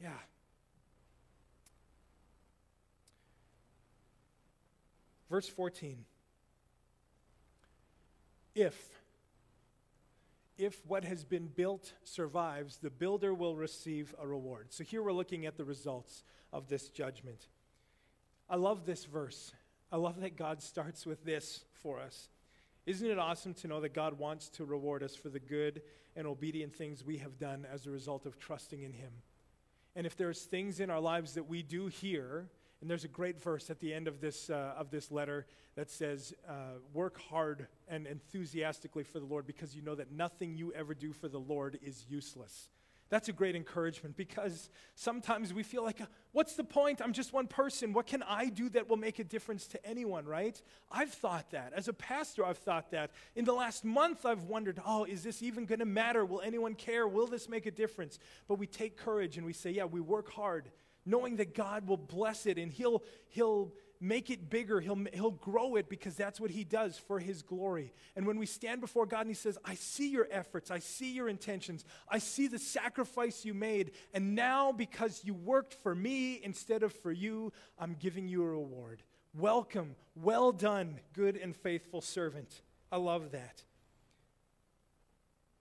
[0.00, 0.10] Yeah.
[5.30, 6.04] Verse 14.
[8.54, 9.01] If,
[10.62, 14.66] if what has been built survives, the builder will receive a reward.
[14.70, 16.22] So here we're looking at the results
[16.52, 17.48] of this judgment.
[18.48, 19.52] I love this verse.
[19.90, 22.28] I love that God starts with this for us.
[22.86, 25.82] Isn't it awesome to know that God wants to reward us for the good
[26.14, 29.12] and obedient things we have done as a result of trusting in Him?
[29.96, 32.48] And if there's things in our lives that we do here
[32.82, 35.88] and there's a great verse at the end of this, uh, of this letter that
[35.88, 40.72] says, uh, Work hard and enthusiastically for the Lord because you know that nothing you
[40.74, 42.70] ever do for the Lord is useless.
[43.08, 46.00] That's a great encouragement because sometimes we feel like,
[46.32, 47.00] what's the point?
[47.00, 47.92] I'm just one person.
[47.92, 50.60] What can I do that will make a difference to anyone, right?
[50.90, 51.74] I've thought that.
[51.76, 53.10] As a pastor, I've thought that.
[53.36, 56.24] In the last month, I've wondered, oh, is this even going to matter?
[56.24, 57.06] Will anyone care?
[57.06, 58.18] Will this make a difference?
[58.48, 60.70] But we take courage and we say, yeah, we work hard
[61.04, 64.80] knowing that God will bless it and He'll, he'll make it bigger.
[64.80, 67.92] He'll, he'll grow it because that's what He does for His glory.
[68.16, 71.12] And when we stand before God and He says, I see your efforts, I see
[71.12, 76.40] your intentions, I see the sacrifice you made, and now because you worked for me
[76.42, 79.02] instead of for you, I'm giving you a reward.
[79.34, 82.62] Welcome, well done, good and faithful servant.
[82.90, 83.62] I love that.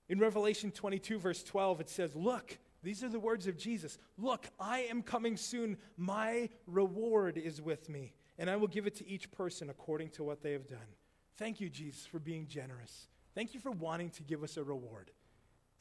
[0.10, 3.98] In Revelation 22, verse 12, it says, Look, these are the words of Jesus.
[4.17, 5.78] Look, I am coming soon.
[5.98, 10.24] My reward is with me, and I will give it to each person according to
[10.24, 10.80] what they have done.
[11.38, 13.08] Thank you, Jesus, for being generous.
[13.36, 15.12] Thank you for wanting to give us a reward.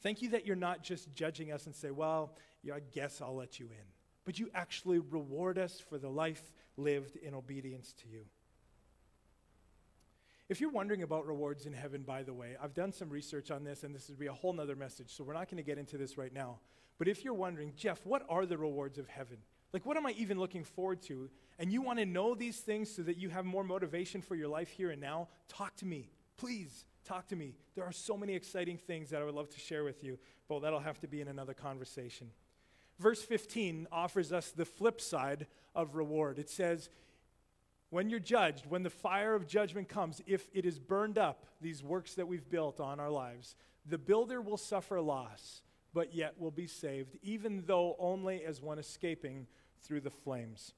[0.01, 3.35] Thank you that you're not just judging us and say, well, yeah, I guess I'll
[3.35, 3.85] let you in.
[4.25, 8.25] But you actually reward us for the life lived in obedience to you.
[10.49, 13.63] If you're wondering about rewards in heaven, by the way, I've done some research on
[13.63, 15.77] this, and this would be a whole nother message, so we're not going to get
[15.77, 16.59] into this right now.
[17.01, 19.37] But if you're wondering, Jeff, what are the rewards of heaven?
[19.73, 21.31] Like, what am I even looking forward to?
[21.57, 24.47] And you want to know these things so that you have more motivation for your
[24.47, 26.11] life here and now, talk to me.
[26.37, 27.55] Please talk to me.
[27.73, 30.59] There are so many exciting things that I would love to share with you, but
[30.59, 32.29] that'll have to be in another conversation.
[32.99, 36.37] Verse 15 offers us the flip side of reward.
[36.37, 36.91] It says,
[37.89, 41.81] when you're judged, when the fire of judgment comes, if it is burned up, these
[41.81, 43.55] works that we've built on our lives,
[43.87, 48.79] the builder will suffer loss but yet will be saved, even though only as one
[48.79, 49.47] escaping
[49.81, 50.73] through the flames.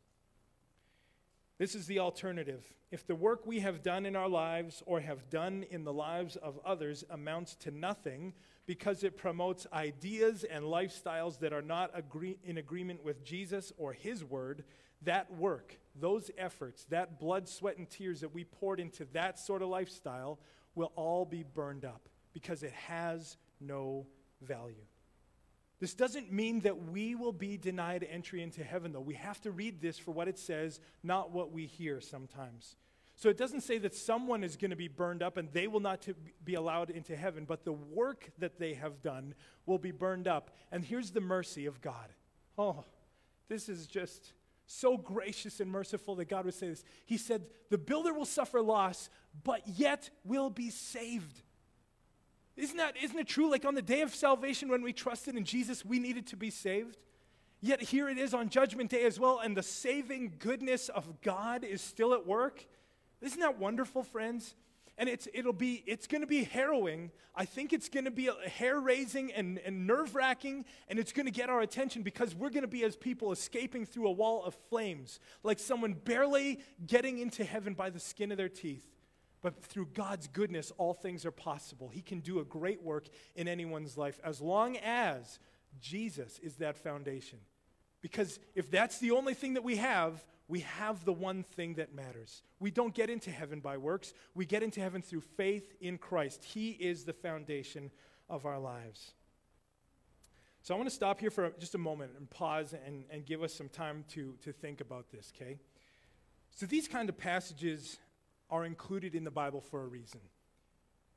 [1.57, 2.65] This is the alternative.
[2.91, 6.35] If the work we have done in our lives or have done in the lives
[6.35, 8.33] of others amounts to nothing
[8.65, 13.93] because it promotes ideas and lifestyles that are not agree- in agreement with Jesus or
[13.93, 14.63] His Word,
[15.03, 19.61] that work, those efforts, that blood, sweat, and tears that we poured into that sort
[19.61, 20.39] of lifestyle
[20.75, 24.07] will all be burned up because it has no
[24.41, 24.85] value.
[25.79, 29.01] This doesn't mean that we will be denied entry into heaven, though.
[29.01, 32.77] We have to read this for what it says, not what we hear sometimes.
[33.15, 35.79] So it doesn't say that someone is going to be burned up and they will
[35.79, 36.07] not
[36.43, 40.51] be allowed into heaven, but the work that they have done will be burned up.
[40.71, 42.09] And here's the mercy of God.
[42.57, 42.83] Oh,
[43.49, 44.33] this is just
[44.65, 46.83] so gracious and merciful that God would say this.
[47.05, 49.09] He said, The builder will suffer loss,
[49.43, 51.41] but yet will be saved.
[52.55, 53.49] Isn't, that, isn't it true?
[53.49, 56.49] Like on the day of salvation, when we trusted in Jesus, we needed to be
[56.49, 56.97] saved.
[57.61, 61.63] Yet here it is on Judgment Day as well, and the saving goodness of God
[61.63, 62.65] is still at work.
[63.21, 64.53] Isn't that wonderful, friends?
[64.97, 67.09] And it's, it'll be, it's going to be harrowing.
[67.35, 71.25] I think it's going to be hair raising and, and nerve wracking, and it's going
[71.25, 74.43] to get our attention because we're going to be as people escaping through a wall
[74.43, 78.85] of flames, like someone barely getting into heaven by the skin of their teeth.
[79.43, 81.89] But through God's goodness, all things are possible.
[81.89, 85.37] He can do a great work in anyone's life as long as
[85.79, 87.39] Jesus is that foundation.
[88.01, 91.93] Because if that's the only thing that we have, we have the one thing that
[91.93, 92.41] matters.
[92.59, 96.43] We don't get into heaven by works, we get into heaven through faith in Christ.
[96.45, 97.91] He is the foundation
[98.29, 99.11] of our lives.
[100.61, 103.43] So I want to stop here for just a moment and pause and, and give
[103.43, 105.59] us some time to, to think about this, okay?
[106.51, 107.97] So these kind of passages
[108.53, 110.19] are included in the Bible for a reason.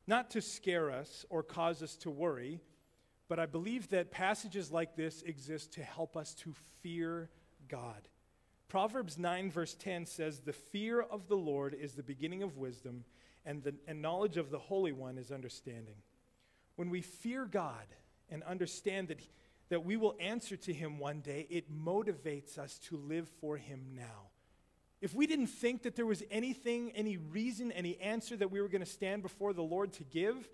[0.06, 2.60] Not to scare us or cause us to worry,
[3.28, 7.28] but I believe that passages like this exist to help us to fear
[7.68, 8.08] God.
[8.68, 13.04] Proverbs 9, verse 10 says, The fear of the Lord is the beginning of wisdom,
[13.44, 15.96] and, the, and knowledge of the Holy One is understanding.
[16.76, 17.86] When we fear God
[18.30, 19.20] and understand that,
[19.68, 23.88] that we will answer to Him one day, it motivates us to live for Him
[23.94, 24.30] now.
[25.00, 28.68] If we didn't think that there was anything, any reason, any answer that we were
[28.68, 30.48] going to stand before the Lord to give,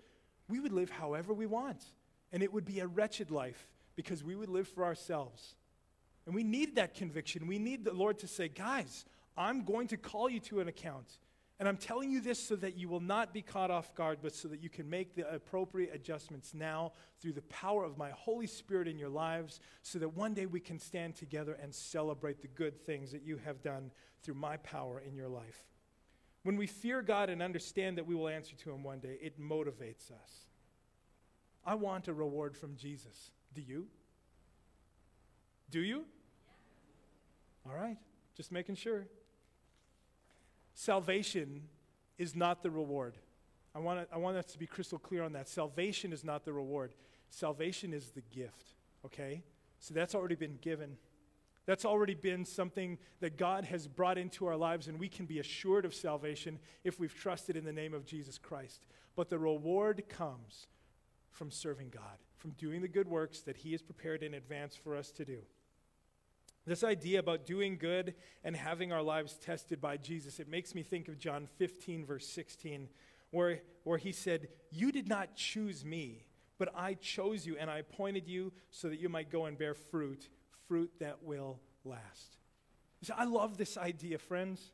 [0.49, 1.83] we would live however we want.
[2.31, 5.55] And it would be a wretched life because we would live for ourselves.
[6.25, 7.47] And we need that conviction.
[7.47, 9.05] We need the Lord to say, guys,
[9.37, 11.07] I'm going to call you to an account.
[11.59, 14.33] And I'm telling you this so that you will not be caught off guard, but
[14.33, 18.47] so that you can make the appropriate adjustments now through the power of my Holy
[18.47, 22.47] Spirit in your lives, so that one day we can stand together and celebrate the
[22.47, 23.91] good things that you have done
[24.23, 25.67] through my power in your life.
[26.41, 29.39] When we fear God and understand that we will answer to Him one day, it
[29.39, 30.47] motivates us.
[31.65, 33.31] I want a reward from Jesus.
[33.53, 33.87] Do you?
[35.69, 36.03] Do you?
[37.65, 37.97] All right,
[38.35, 39.05] just making sure.
[40.73, 41.63] Salvation
[42.17, 43.15] is not the reward.
[43.75, 45.47] I want, to, I want us to be crystal clear on that.
[45.49, 46.93] Salvation is not the reward,
[47.29, 49.43] salvation is the gift, okay?
[49.79, 50.97] So that's already been given.
[51.65, 55.39] That's already been something that God has brought into our lives, and we can be
[55.39, 58.85] assured of salvation if we've trusted in the name of Jesus Christ.
[59.15, 60.67] But the reward comes
[61.31, 64.95] from serving God, from doing the good works that He has prepared in advance for
[64.95, 65.39] us to do.
[66.65, 70.81] This idea about doing good and having our lives tested by Jesus, it makes me
[70.81, 72.87] think of John 15, verse 16,
[73.31, 76.25] where, where he said, You did not choose me,
[76.57, 79.73] but I chose you, and I appointed you so that you might go and bear
[79.73, 80.29] fruit,
[80.67, 82.37] fruit that will last.
[83.13, 84.71] I love this idea, friends.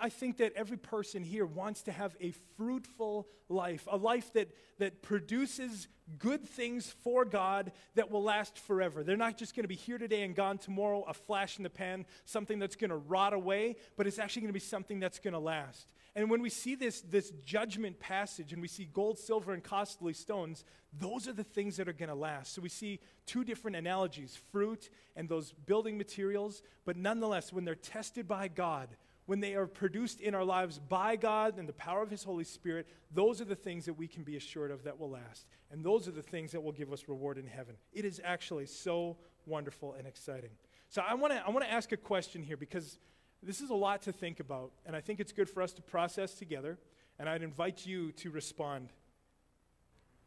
[0.00, 4.48] I, think that every person here wants to have a fruitful life, a life that,
[4.78, 9.02] that produces good things for God that will last forever.
[9.02, 11.70] They're not just going to be here today and gone tomorrow, a flash in the
[11.70, 15.18] pan, something that's going to rot away, but it's actually going to be something that's
[15.18, 15.92] going to last.
[16.16, 20.12] And when we see this, this judgment passage and we see gold, silver, and costly
[20.12, 20.64] stones,
[20.96, 22.54] those are the things that are going to last.
[22.54, 27.74] So we see two different analogies fruit and those building materials, but nonetheless, when they're
[27.74, 28.90] tested by God,
[29.26, 32.44] when they are produced in our lives by God and the power of His Holy
[32.44, 35.46] Spirit, those are the things that we can be assured of that will last.
[35.70, 37.76] And those are the things that will give us reward in heaven.
[37.92, 40.50] It is actually so wonderful and exciting.
[40.88, 42.98] So I want to I want to ask a question here because
[43.42, 45.82] this is a lot to think about, and I think it's good for us to
[45.82, 46.78] process together.
[47.18, 48.92] And I'd invite you to respond.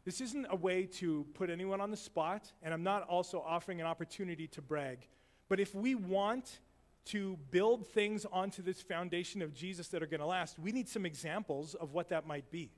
[0.04, 3.80] This isn't a way to put anyone on the spot, and I'm not also offering
[3.80, 5.06] an opportunity to brag.
[5.50, 6.60] But if we want
[7.08, 10.88] to build things onto this foundation of Jesus that are going to last, we need
[10.88, 12.70] some examples of what that might be.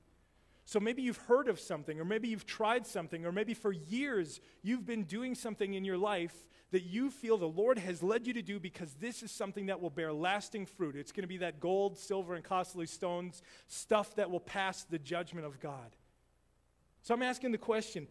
[0.65, 4.39] So maybe you've heard of something, or maybe you've tried something, or maybe for years
[4.61, 6.35] you've been doing something in your life
[6.71, 9.81] that you feel the Lord has led you to do because this is something that
[9.81, 10.95] will bear lasting fruit.
[10.95, 14.99] It's going to be that gold, silver, and costly stones, stuff that will pass the
[14.99, 15.95] judgment of God.
[17.01, 18.07] So I'm asking the question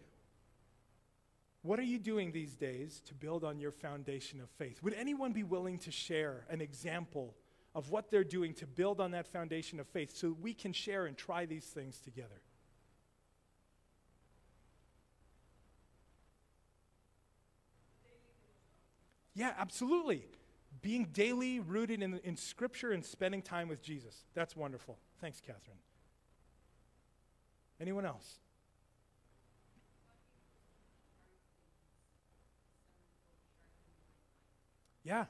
[1.62, 4.82] what are you doing these days to build on your foundation of faith?
[4.82, 7.34] Would anyone be willing to share an example
[7.74, 11.06] of what they're doing to build on that foundation of faith so we can share
[11.06, 12.40] and try these things together?
[19.34, 20.24] Yeah, absolutely.
[20.82, 24.24] Being daily rooted in, in Scripture and spending time with Jesus.
[24.34, 24.98] That's wonderful.
[25.20, 25.78] Thanks, Catherine.
[27.80, 28.40] Anyone else?
[35.04, 35.26] Yeah.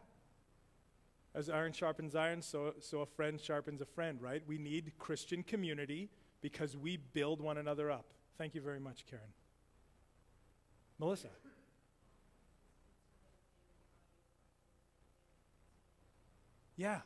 [1.35, 4.43] As iron sharpens iron, so, so a friend sharpens a friend, right?
[4.47, 6.11] We need Christian community
[6.41, 8.07] because we build one another up.
[8.37, 9.33] Thank you very much, Karen.
[10.99, 11.29] Melissa.
[16.77, 17.01] Yeah.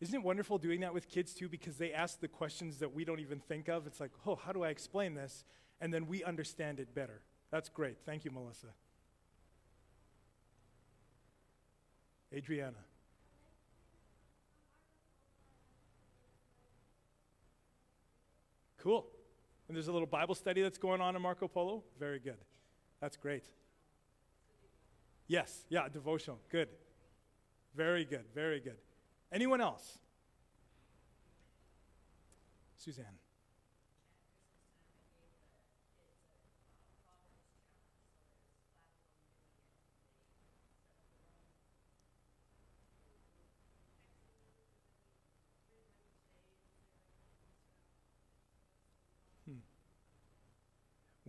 [0.00, 1.48] Isn't it wonderful doing that with kids too?
[1.48, 3.86] Because they ask the questions that we don't even think of.
[3.86, 5.44] It's like, oh, how do I explain this?
[5.80, 7.20] And then we understand it better.
[7.50, 7.98] That's great.
[8.06, 8.68] Thank you, Melissa.
[12.34, 12.76] Adriana.
[18.78, 19.06] Cool.
[19.68, 21.84] And there's a little Bible study that's going on in Marco Polo.
[21.98, 22.38] Very good.
[23.00, 23.44] That's great.
[25.28, 26.40] Yes, yeah, devotional.
[26.50, 26.68] Good.
[27.76, 28.78] Very good, very good.
[29.32, 29.98] Anyone else?
[32.74, 33.19] Suzanne.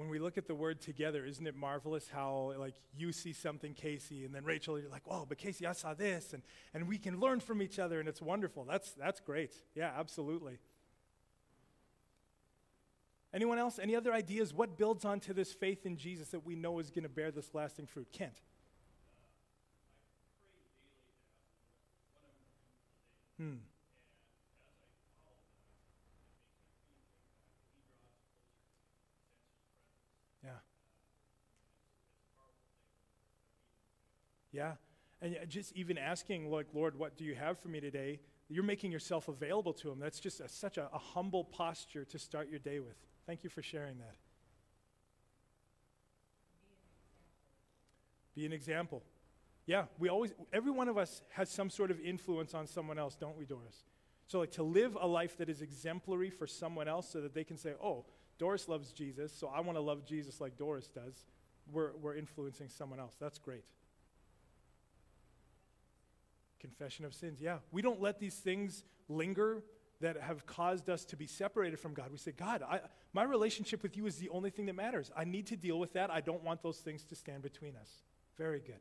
[0.02, 3.76] When we look at the word together, isn't it marvelous how, like, you see something,
[3.76, 6.41] Casey, and then Rachel, you're like, oh, but Casey, I saw this, and,
[6.74, 8.66] and we can learn from each other, and it's wonderful.
[8.66, 9.54] That's, that's great.
[9.76, 10.58] Yeah, absolutely.
[13.32, 13.78] Anyone else?
[13.78, 14.56] Any other ideas?
[14.56, 17.54] What builds onto this faith in Jesus that we know is going to bear this
[17.54, 18.08] lasting fruit?
[18.12, 18.41] Kent.
[23.38, 23.58] Hmm.
[34.52, 34.74] Yeah.
[35.22, 38.20] And uh, just even asking, like, Lord, what do you have for me today?
[38.49, 39.99] You're making yourself available to Him.
[39.99, 42.95] That's just a, such a, a humble posture to start your day with.
[43.26, 44.16] Thank you for sharing that.
[48.36, 49.04] Be an example.
[49.66, 53.16] Yeah, we always, every one of us has some sort of influence on someone else,
[53.16, 53.86] don't we, Doris?
[54.28, 57.43] So, like, to live a life that is exemplary for someone else so that they
[57.43, 58.06] can say, oh,
[58.39, 61.26] Doris loves Jesus, so I want to love Jesus like Doris does.
[61.72, 63.16] We're, we're influencing someone else.
[63.20, 63.64] That's great.
[66.62, 67.41] Confession of sins.
[67.41, 67.57] Yeah.
[67.72, 69.64] We don't let these things linger
[69.99, 72.12] that have caused us to be separated from God.
[72.12, 72.80] We say, God, I,
[73.14, 75.12] my relationship with you is the only thing that matters.
[75.16, 76.09] I need to deal with that.
[76.09, 77.89] I don't want those things to stand between us.
[78.38, 78.80] Very good.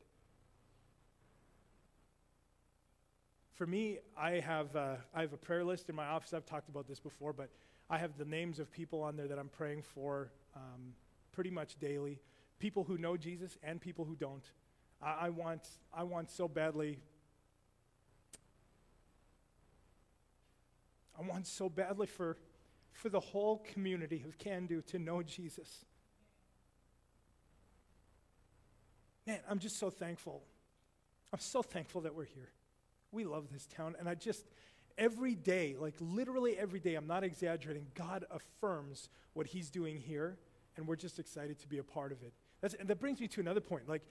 [3.54, 6.32] For me, I have, uh, I have a prayer list in my office.
[6.32, 7.50] I've talked about this before, but
[7.90, 10.94] I have the names of people on there that I'm praying for um,
[11.32, 12.20] pretty much daily
[12.58, 14.44] people who know Jesus and people who don't.
[15.02, 17.00] I, I, want, I want so badly
[21.20, 22.36] I want so badly for,
[22.92, 25.84] for the whole community of Cando to know Jesus.
[29.26, 30.42] Man, I'm just so thankful.
[31.32, 32.50] I'm so thankful that we're here.
[33.12, 33.96] We love this town.
[33.98, 34.46] And I just,
[34.96, 40.38] every day, like literally every day, I'm not exaggerating, God affirms what He's doing here,
[40.76, 42.32] and we're just excited to be a part of it.
[42.60, 43.88] That's, and that brings me to another point.
[43.88, 44.02] Like,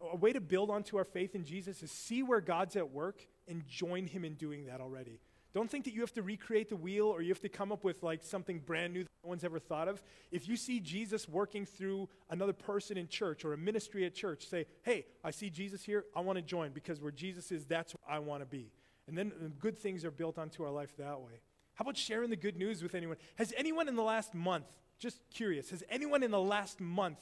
[0.00, 3.26] a way to build onto our faith in Jesus is see where God's at work
[3.48, 5.20] and join Him in doing that already.
[5.54, 7.84] Don't think that you have to recreate the wheel or you have to come up
[7.84, 10.02] with like something brand new that no one's ever thought of.
[10.32, 14.48] If you see Jesus working through another person in church or a ministry at church,
[14.48, 16.06] say, hey, I see Jesus here.
[16.16, 18.72] I want to join because where Jesus is, that's where I want to be.
[19.06, 21.40] And then um, good things are built onto our life that way.
[21.74, 23.16] How about sharing the good news with anyone?
[23.36, 24.66] Has anyone in the last month,
[24.98, 27.20] just curious, has anyone in the last month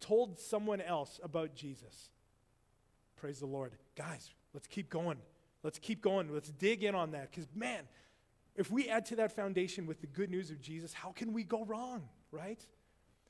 [0.00, 2.08] told someone else about Jesus?
[3.16, 3.72] Praise the Lord.
[3.94, 5.18] Guys, let's keep going.
[5.64, 6.32] Let's keep going.
[6.32, 7.30] Let's dig in on that.
[7.30, 7.84] Because, man,
[8.54, 11.42] if we add to that foundation with the good news of Jesus, how can we
[11.42, 12.64] go wrong, right?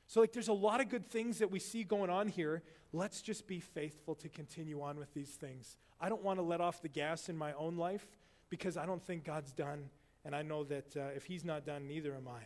[0.09, 2.62] So, like, there's a lot of good things that we see going on here.
[2.93, 5.78] Let's just be faithful to continue on with these things.
[6.01, 8.05] I don't want to let off the gas in my own life
[8.51, 9.89] because I don't think God's done.
[10.24, 12.41] And I know that uh, if He's not done, neither am I.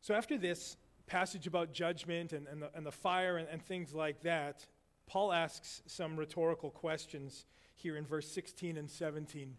[0.00, 3.94] So, after this passage about judgment and, and, the, and the fire and, and things
[3.94, 4.66] like that,
[5.06, 7.44] Paul asks some rhetorical questions
[7.74, 9.56] here in verse 16 and 17.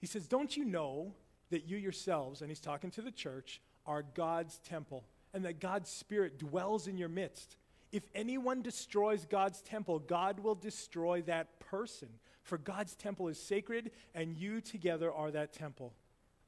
[0.00, 1.14] He says, Don't you know
[1.50, 5.90] that you yourselves, and he's talking to the church, are God's temple, and that God's
[5.90, 7.56] Spirit dwells in your midst?
[7.90, 12.08] If anyone destroys God's temple, God will destroy that person.
[12.42, 15.94] For God's temple is sacred, and you together are that temple.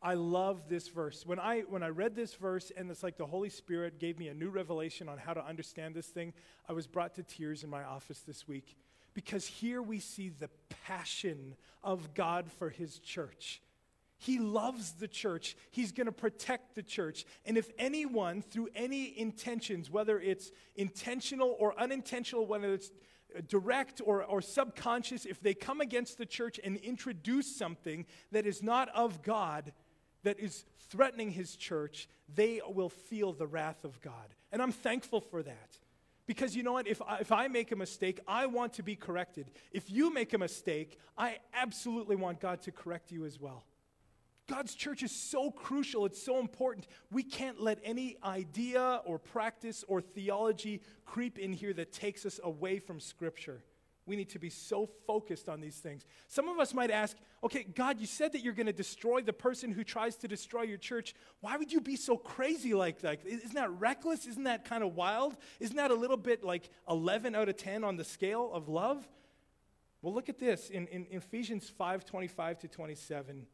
[0.03, 1.27] I love this verse.
[1.27, 4.29] When I, when I read this verse, and it's like the Holy Spirit gave me
[4.29, 6.33] a new revelation on how to understand this thing,
[6.69, 8.77] I was brought to tears in my office this week
[9.13, 10.49] because here we see the
[10.87, 13.61] passion of God for his church.
[14.17, 15.57] He loves the church.
[15.71, 17.25] He's going to protect the church.
[17.45, 22.91] And if anyone, through any intentions, whether it's intentional or unintentional, whether it's
[23.49, 28.63] direct or, or subconscious, if they come against the church and introduce something that is
[28.63, 29.73] not of God,
[30.23, 34.35] that is threatening his church, they will feel the wrath of God.
[34.53, 35.79] And I'm thankful for that.
[36.27, 36.87] Because you know what?
[36.87, 39.51] If I, if I make a mistake, I want to be corrected.
[39.73, 43.64] If you make a mistake, I absolutely want God to correct you as well.
[44.47, 46.89] God's church is so crucial, it's so important.
[47.12, 52.41] We can't let any idea or practice or theology creep in here that takes us
[52.43, 53.62] away from Scripture.
[54.11, 56.05] We need to be so focused on these things.
[56.27, 59.33] Some of us might ask, okay, God, you said that you're going to destroy the
[59.33, 61.15] person who tries to destroy your church.
[61.43, 63.25] Why would you be so crazy like that?
[63.25, 64.27] Isn't that reckless?
[64.27, 65.37] Isn't that kind of wild?
[65.61, 69.09] Isn't that a little bit like 11 out of 10 on the scale of love?
[70.03, 73.47] Well, look at this in, in, Ephesians 5 25 to 27.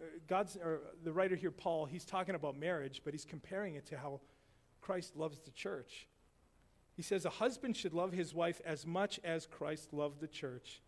[0.00, 3.86] Uh, God's, or the writer here, Paul, he's talking about marriage, but he's comparing it
[3.86, 4.22] to how
[4.80, 6.08] Christ loves the church.
[7.00, 10.82] He says, A husband should love his wife as much as Christ loved the church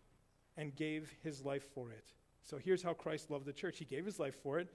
[0.55, 2.13] and gave his life for it.
[2.43, 4.67] So here's how Christ loved the church He gave his life for it.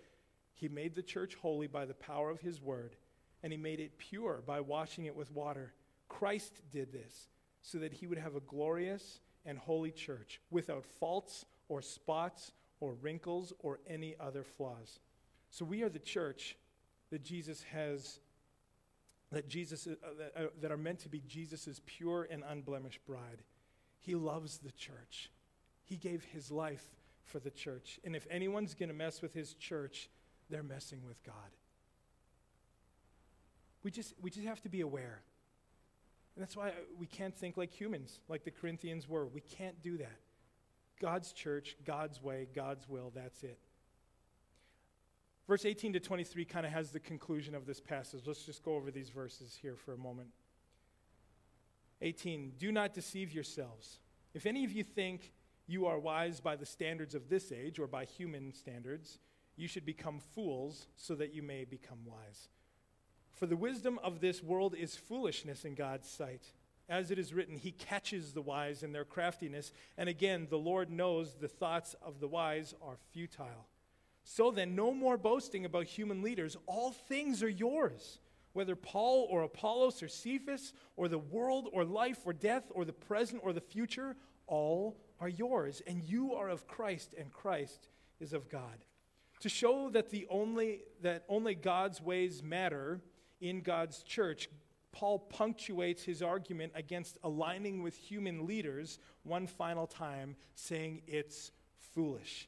[0.52, 2.96] He made the church holy by the power of his word,
[3.44, 5.74] and he made it pure by washing it with water.
[6.08, 7.28] Christ did this
[7.62, 12.94] so that he would have a glorious and holy church without faults or spots or
[12.94, 14.98] wrinkles or any other flaws.
[15.50, 16.56] So we are the church
[17.12, 18.18] that Jesus has
[19.30, 23.42] that, Jesus, uh, that, uh, that are meant to be Jesus' pure and unblemished bride.
[24.00, 25.30] He loves the church.
[25.84, 26.84] He gave his life
[27.24, 28.00] for the church.
[28.04, 30.08] And if anyone's going to mess with his church,
[30.48, 31.34] they're messing with God.
[33.82, 35.22] We just, we just have to be aware.
[36.34, 39.26] And that's why we can't think like humans, like the Corinthians were.
[39.26, 40.20] We can't do that.
[41.00, 43.58] God's church, God's way, God's will, that's it.
[45.48, 48.20] Verse 18 to 23 kind of has the conclusion of this passage.
[48.26, 50.28] Let's just go over these verses here for a moment.
[52.02, 54.00] 18 Do not deceive yourselves.
[54.34, 55.32] If any of you think
[55.66, 59.18] you are wise by the standards of this age or by human standards,
[59.56, 62.48] you should become fools so that you may become wise.
[63.32, 66.42] For the wisdom of this world is foolishness in God's sight.
[66.90, 69.72] As it is written, He catches the wise in their craftiness.
[69.96, 73.66] And again, the Lord knows the thoughts of the wise are futile.
[74.30, 76.54] So then, no more boasting about human leaders.
[76.66, 78.18] All things are yours.
[78.52, 82.92] Whether Paul or Apollos or Cephas or the world or life or death or the
[82.92, 84.16] present or the future,
[84.46, 85.80] all are yours.
[85.86, 87.88] And you are of Christ, and Christ
[88.20, 88.84] is of God.
[89.40, 93.00] To show that, the only, that only God's ways matter
[93.40, 94.50] in God's church,
[94.92, 102.46] Paul punctuates his argument against aligning with human leaders one final time, saying it's foolish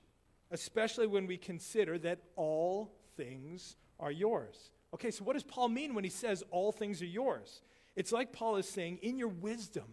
[0.50, 4.70] especially when we consider that all things are yours.
[4.94, 7.62] Okay, so what does Paul mean when he says all things are yours?
[7.96, 9.84] It's like Paul is saying, in your wisdom,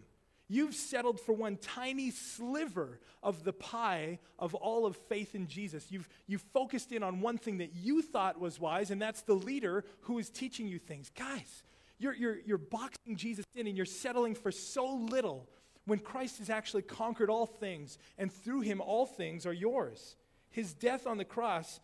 [0.48, 5.90] you've settled for one tiny sliver of the pie of all of faith in Jesus.
[5.90, 9.34] You've, you've focused in on one thing that you thought was wise, and that's the
[9.34, 11.10] leader who is teaching you things.
[11.10, 11.62] Guys,
[11.98, 15.48] you're, you're, you're boxing Jesus in and you're settling for so little
[15.84, 20.16] when Christ has actually conquered all things, and through him, all things are yours.
[20.50, 21.80] His death on the cross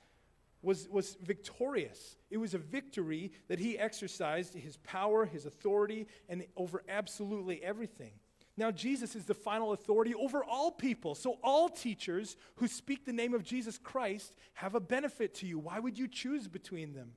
[0.62, 2.16] was, was victorious.
[2.30, 8.12] It was a victory that he exercised his power, his authority, and over absolutely everything.
[8.56, 11.14] Now, Jesus is the final authority over all people.
[11.14, 15.58] So, all teachers who speak the name of Jesus Christ have a benefit to you.
[15.58, 17.12] Why would you choose between them?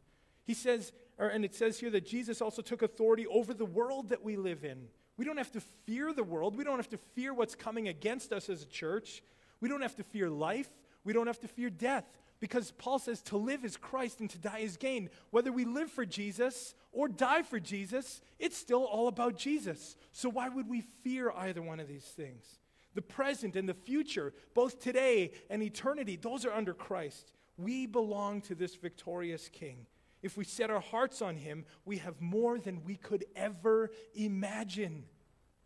[0.45, 4.10] He says, or, and it says here that Jesus also took authority over the world
[4.10, 4.88] that we live in.
[5.16, 6.56] We don't have to fear the world.
[6.56, 9.22] We don't have to fear what's coming against us as a church.
[9.62, 10.70] We don't have to fear life.
[11.04, 12.06] We don't have to fear death
[12.39, 15.10] because Paul says to live is Christ and to die is gain.
[15.32, 19.95] Whether we live for Jesus or die for Jesus, it's still all about Jesus.
[20.12, 22.60] So why would we fear either one of these things?
[22.93, 27.32] The present and the future, both today and eternity, those are under Christ.
[27.58, 29.88] We belong to this victorious King.
[30.22, 35.06] If we set our hearts on him, we have more than we could ever imagine.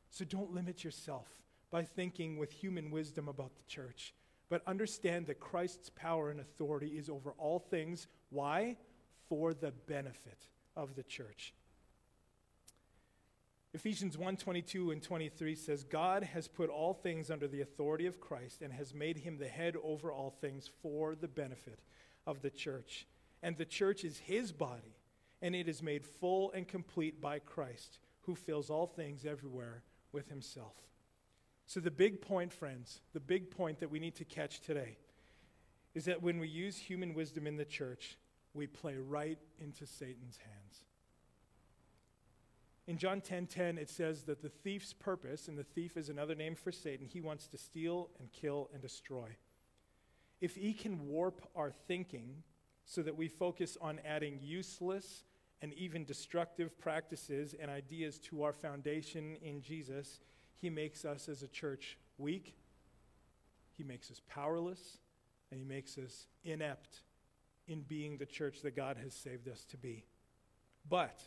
[0.09, 1.27] So don't limit yourself
[1.69, 4.13] by thinking with human wisdom about the church
[4.51, 8.07] but understand that Christ's power and authority is over all things.
[8.31, 8.75] Why?
[9.29, 11.53] For the benefit of the church.
[13.73, 18.19] Ephesians 1 22 and 23 says, God has put all things under the authority of
[18.19, 21.79] Christ and has made him the head over all things for the benefit
[22.27, 23.07] of the church.
[23.41, 24.97] And the church is his body,
[25.41, 30.27] and it is made full and complete by Christ, who fills all things everywhere with
[30.27, 30.75] himself.
[31.71, 34.97] So, the big point, friends, the big point that we need to catch today
[35.95, 38.17] is that when we use human wisdom in the church,
[38.53, 40.83] we play right into Satan's hands.
[42.87, 46.09] In John 10:10 10, 10, it says that the thief's purpose, and the thief is
[46.09, 49.37] another name for Satan, he wants to steal and kill and destroy.
[50.41, 52.43] If he can warp our thinking
[52.83, 55.23] so that we focus on adding useless
[55.61, 60.19] and even destructive practices and ideas to our foundation in Jesus,
[60.61, 62.55] he makes us as a church weak,
[63.77, 64.99] he makes us powerless,
[65.49, 67.01] and he makes us inept
[67.67, 70.05] in being the church that God has saved us to be.
[70.87, 71.21] But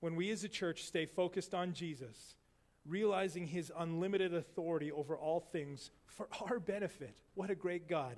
[0.00, 2.34] when we as a church stay focused on Jesus,
[2.86, 8.16] realizing his unlimited authority over all things for our benefit, what a great God,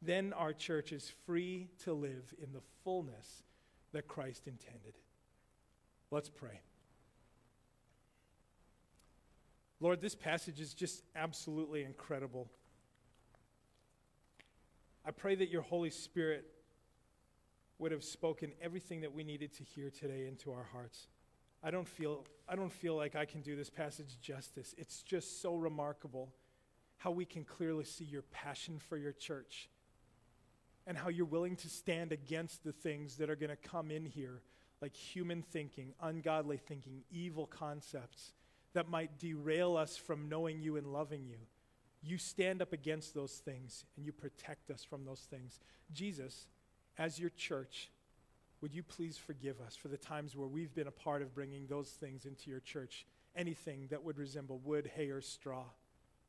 [0.00, 3.42] then our church is free to live in the fullness
[3.92, 4.94] that Christ intended.
[6.10, 6.60] Let's pray.
[9.80, 12.48] Lord, this passage is just absolutely incredible.
[15.04, 16.44] I pray that your Holy Spirit
[17.78, 21.06] would have spoken everything that we needed to hear today into our hearts.
[21.62, 24.74] I don't feel, I don't feel like I can do this passage justice.
[24.76, 26.32] It's just so remarkable
[26.96, 29.68] how we can clearly see your passion for your church
[30.88, 34.04] and how you're willing to stand against the things that are going to come in
[34.04, 34.42] here,
[34.82, 38.32] like human thinking, ungodly thinking, evil concepts
[38.74, 41.38] that might derail us from knowing you and loving you.
[42.02, 45.60] You stand up against those things and you protect us from those things.
[45.92, 46.46] Jesus,
[46.96, 47.90] as your church,
[48.60, 51.66] would you please forgive us for the times where we've been a part of bringing
[51.66, 53.06] those things into your church?
[53.36, 55.64] Anything that would resemble wood, hay, or straw,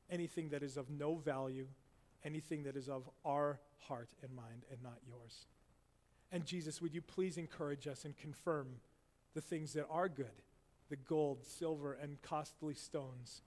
[0.09, 1.67] anything that is of no value,
[2.23, 5.45] anything that is of our heart and mind and not yours.
[6.31, 8.67] And Jesus, would you please encourage us and confirm
[9.33, 10.43] the things that are good,
[10.89, 13.41] the gold, silver, and costly stones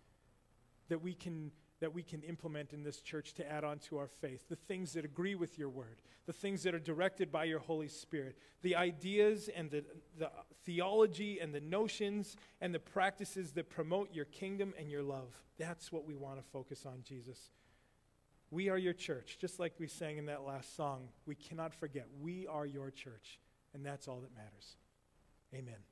[0.89, 1.51] that we can
[1.83, 4.93] that we can implement in this church to add on to our faith, the things
[4.93, 8.77] that agree with your word, the things that are directed by your Holy Spirit, the
[8.77, 9.85] ideas and the,
[10.17, 10.31] the
[10.65, 15.35] theology and the notions and the practices that promote your kingdom and your love.
[15.59, 17.51] That's what we want to focus on, Jesus.
[18.53, 21.09] We are your church, just like we sang in that last song.
[21.27, 23.41] We cannot forget, we are your church,
[23.75, 24.77] and that's all that matters.
[25.53, 25.83] Amen.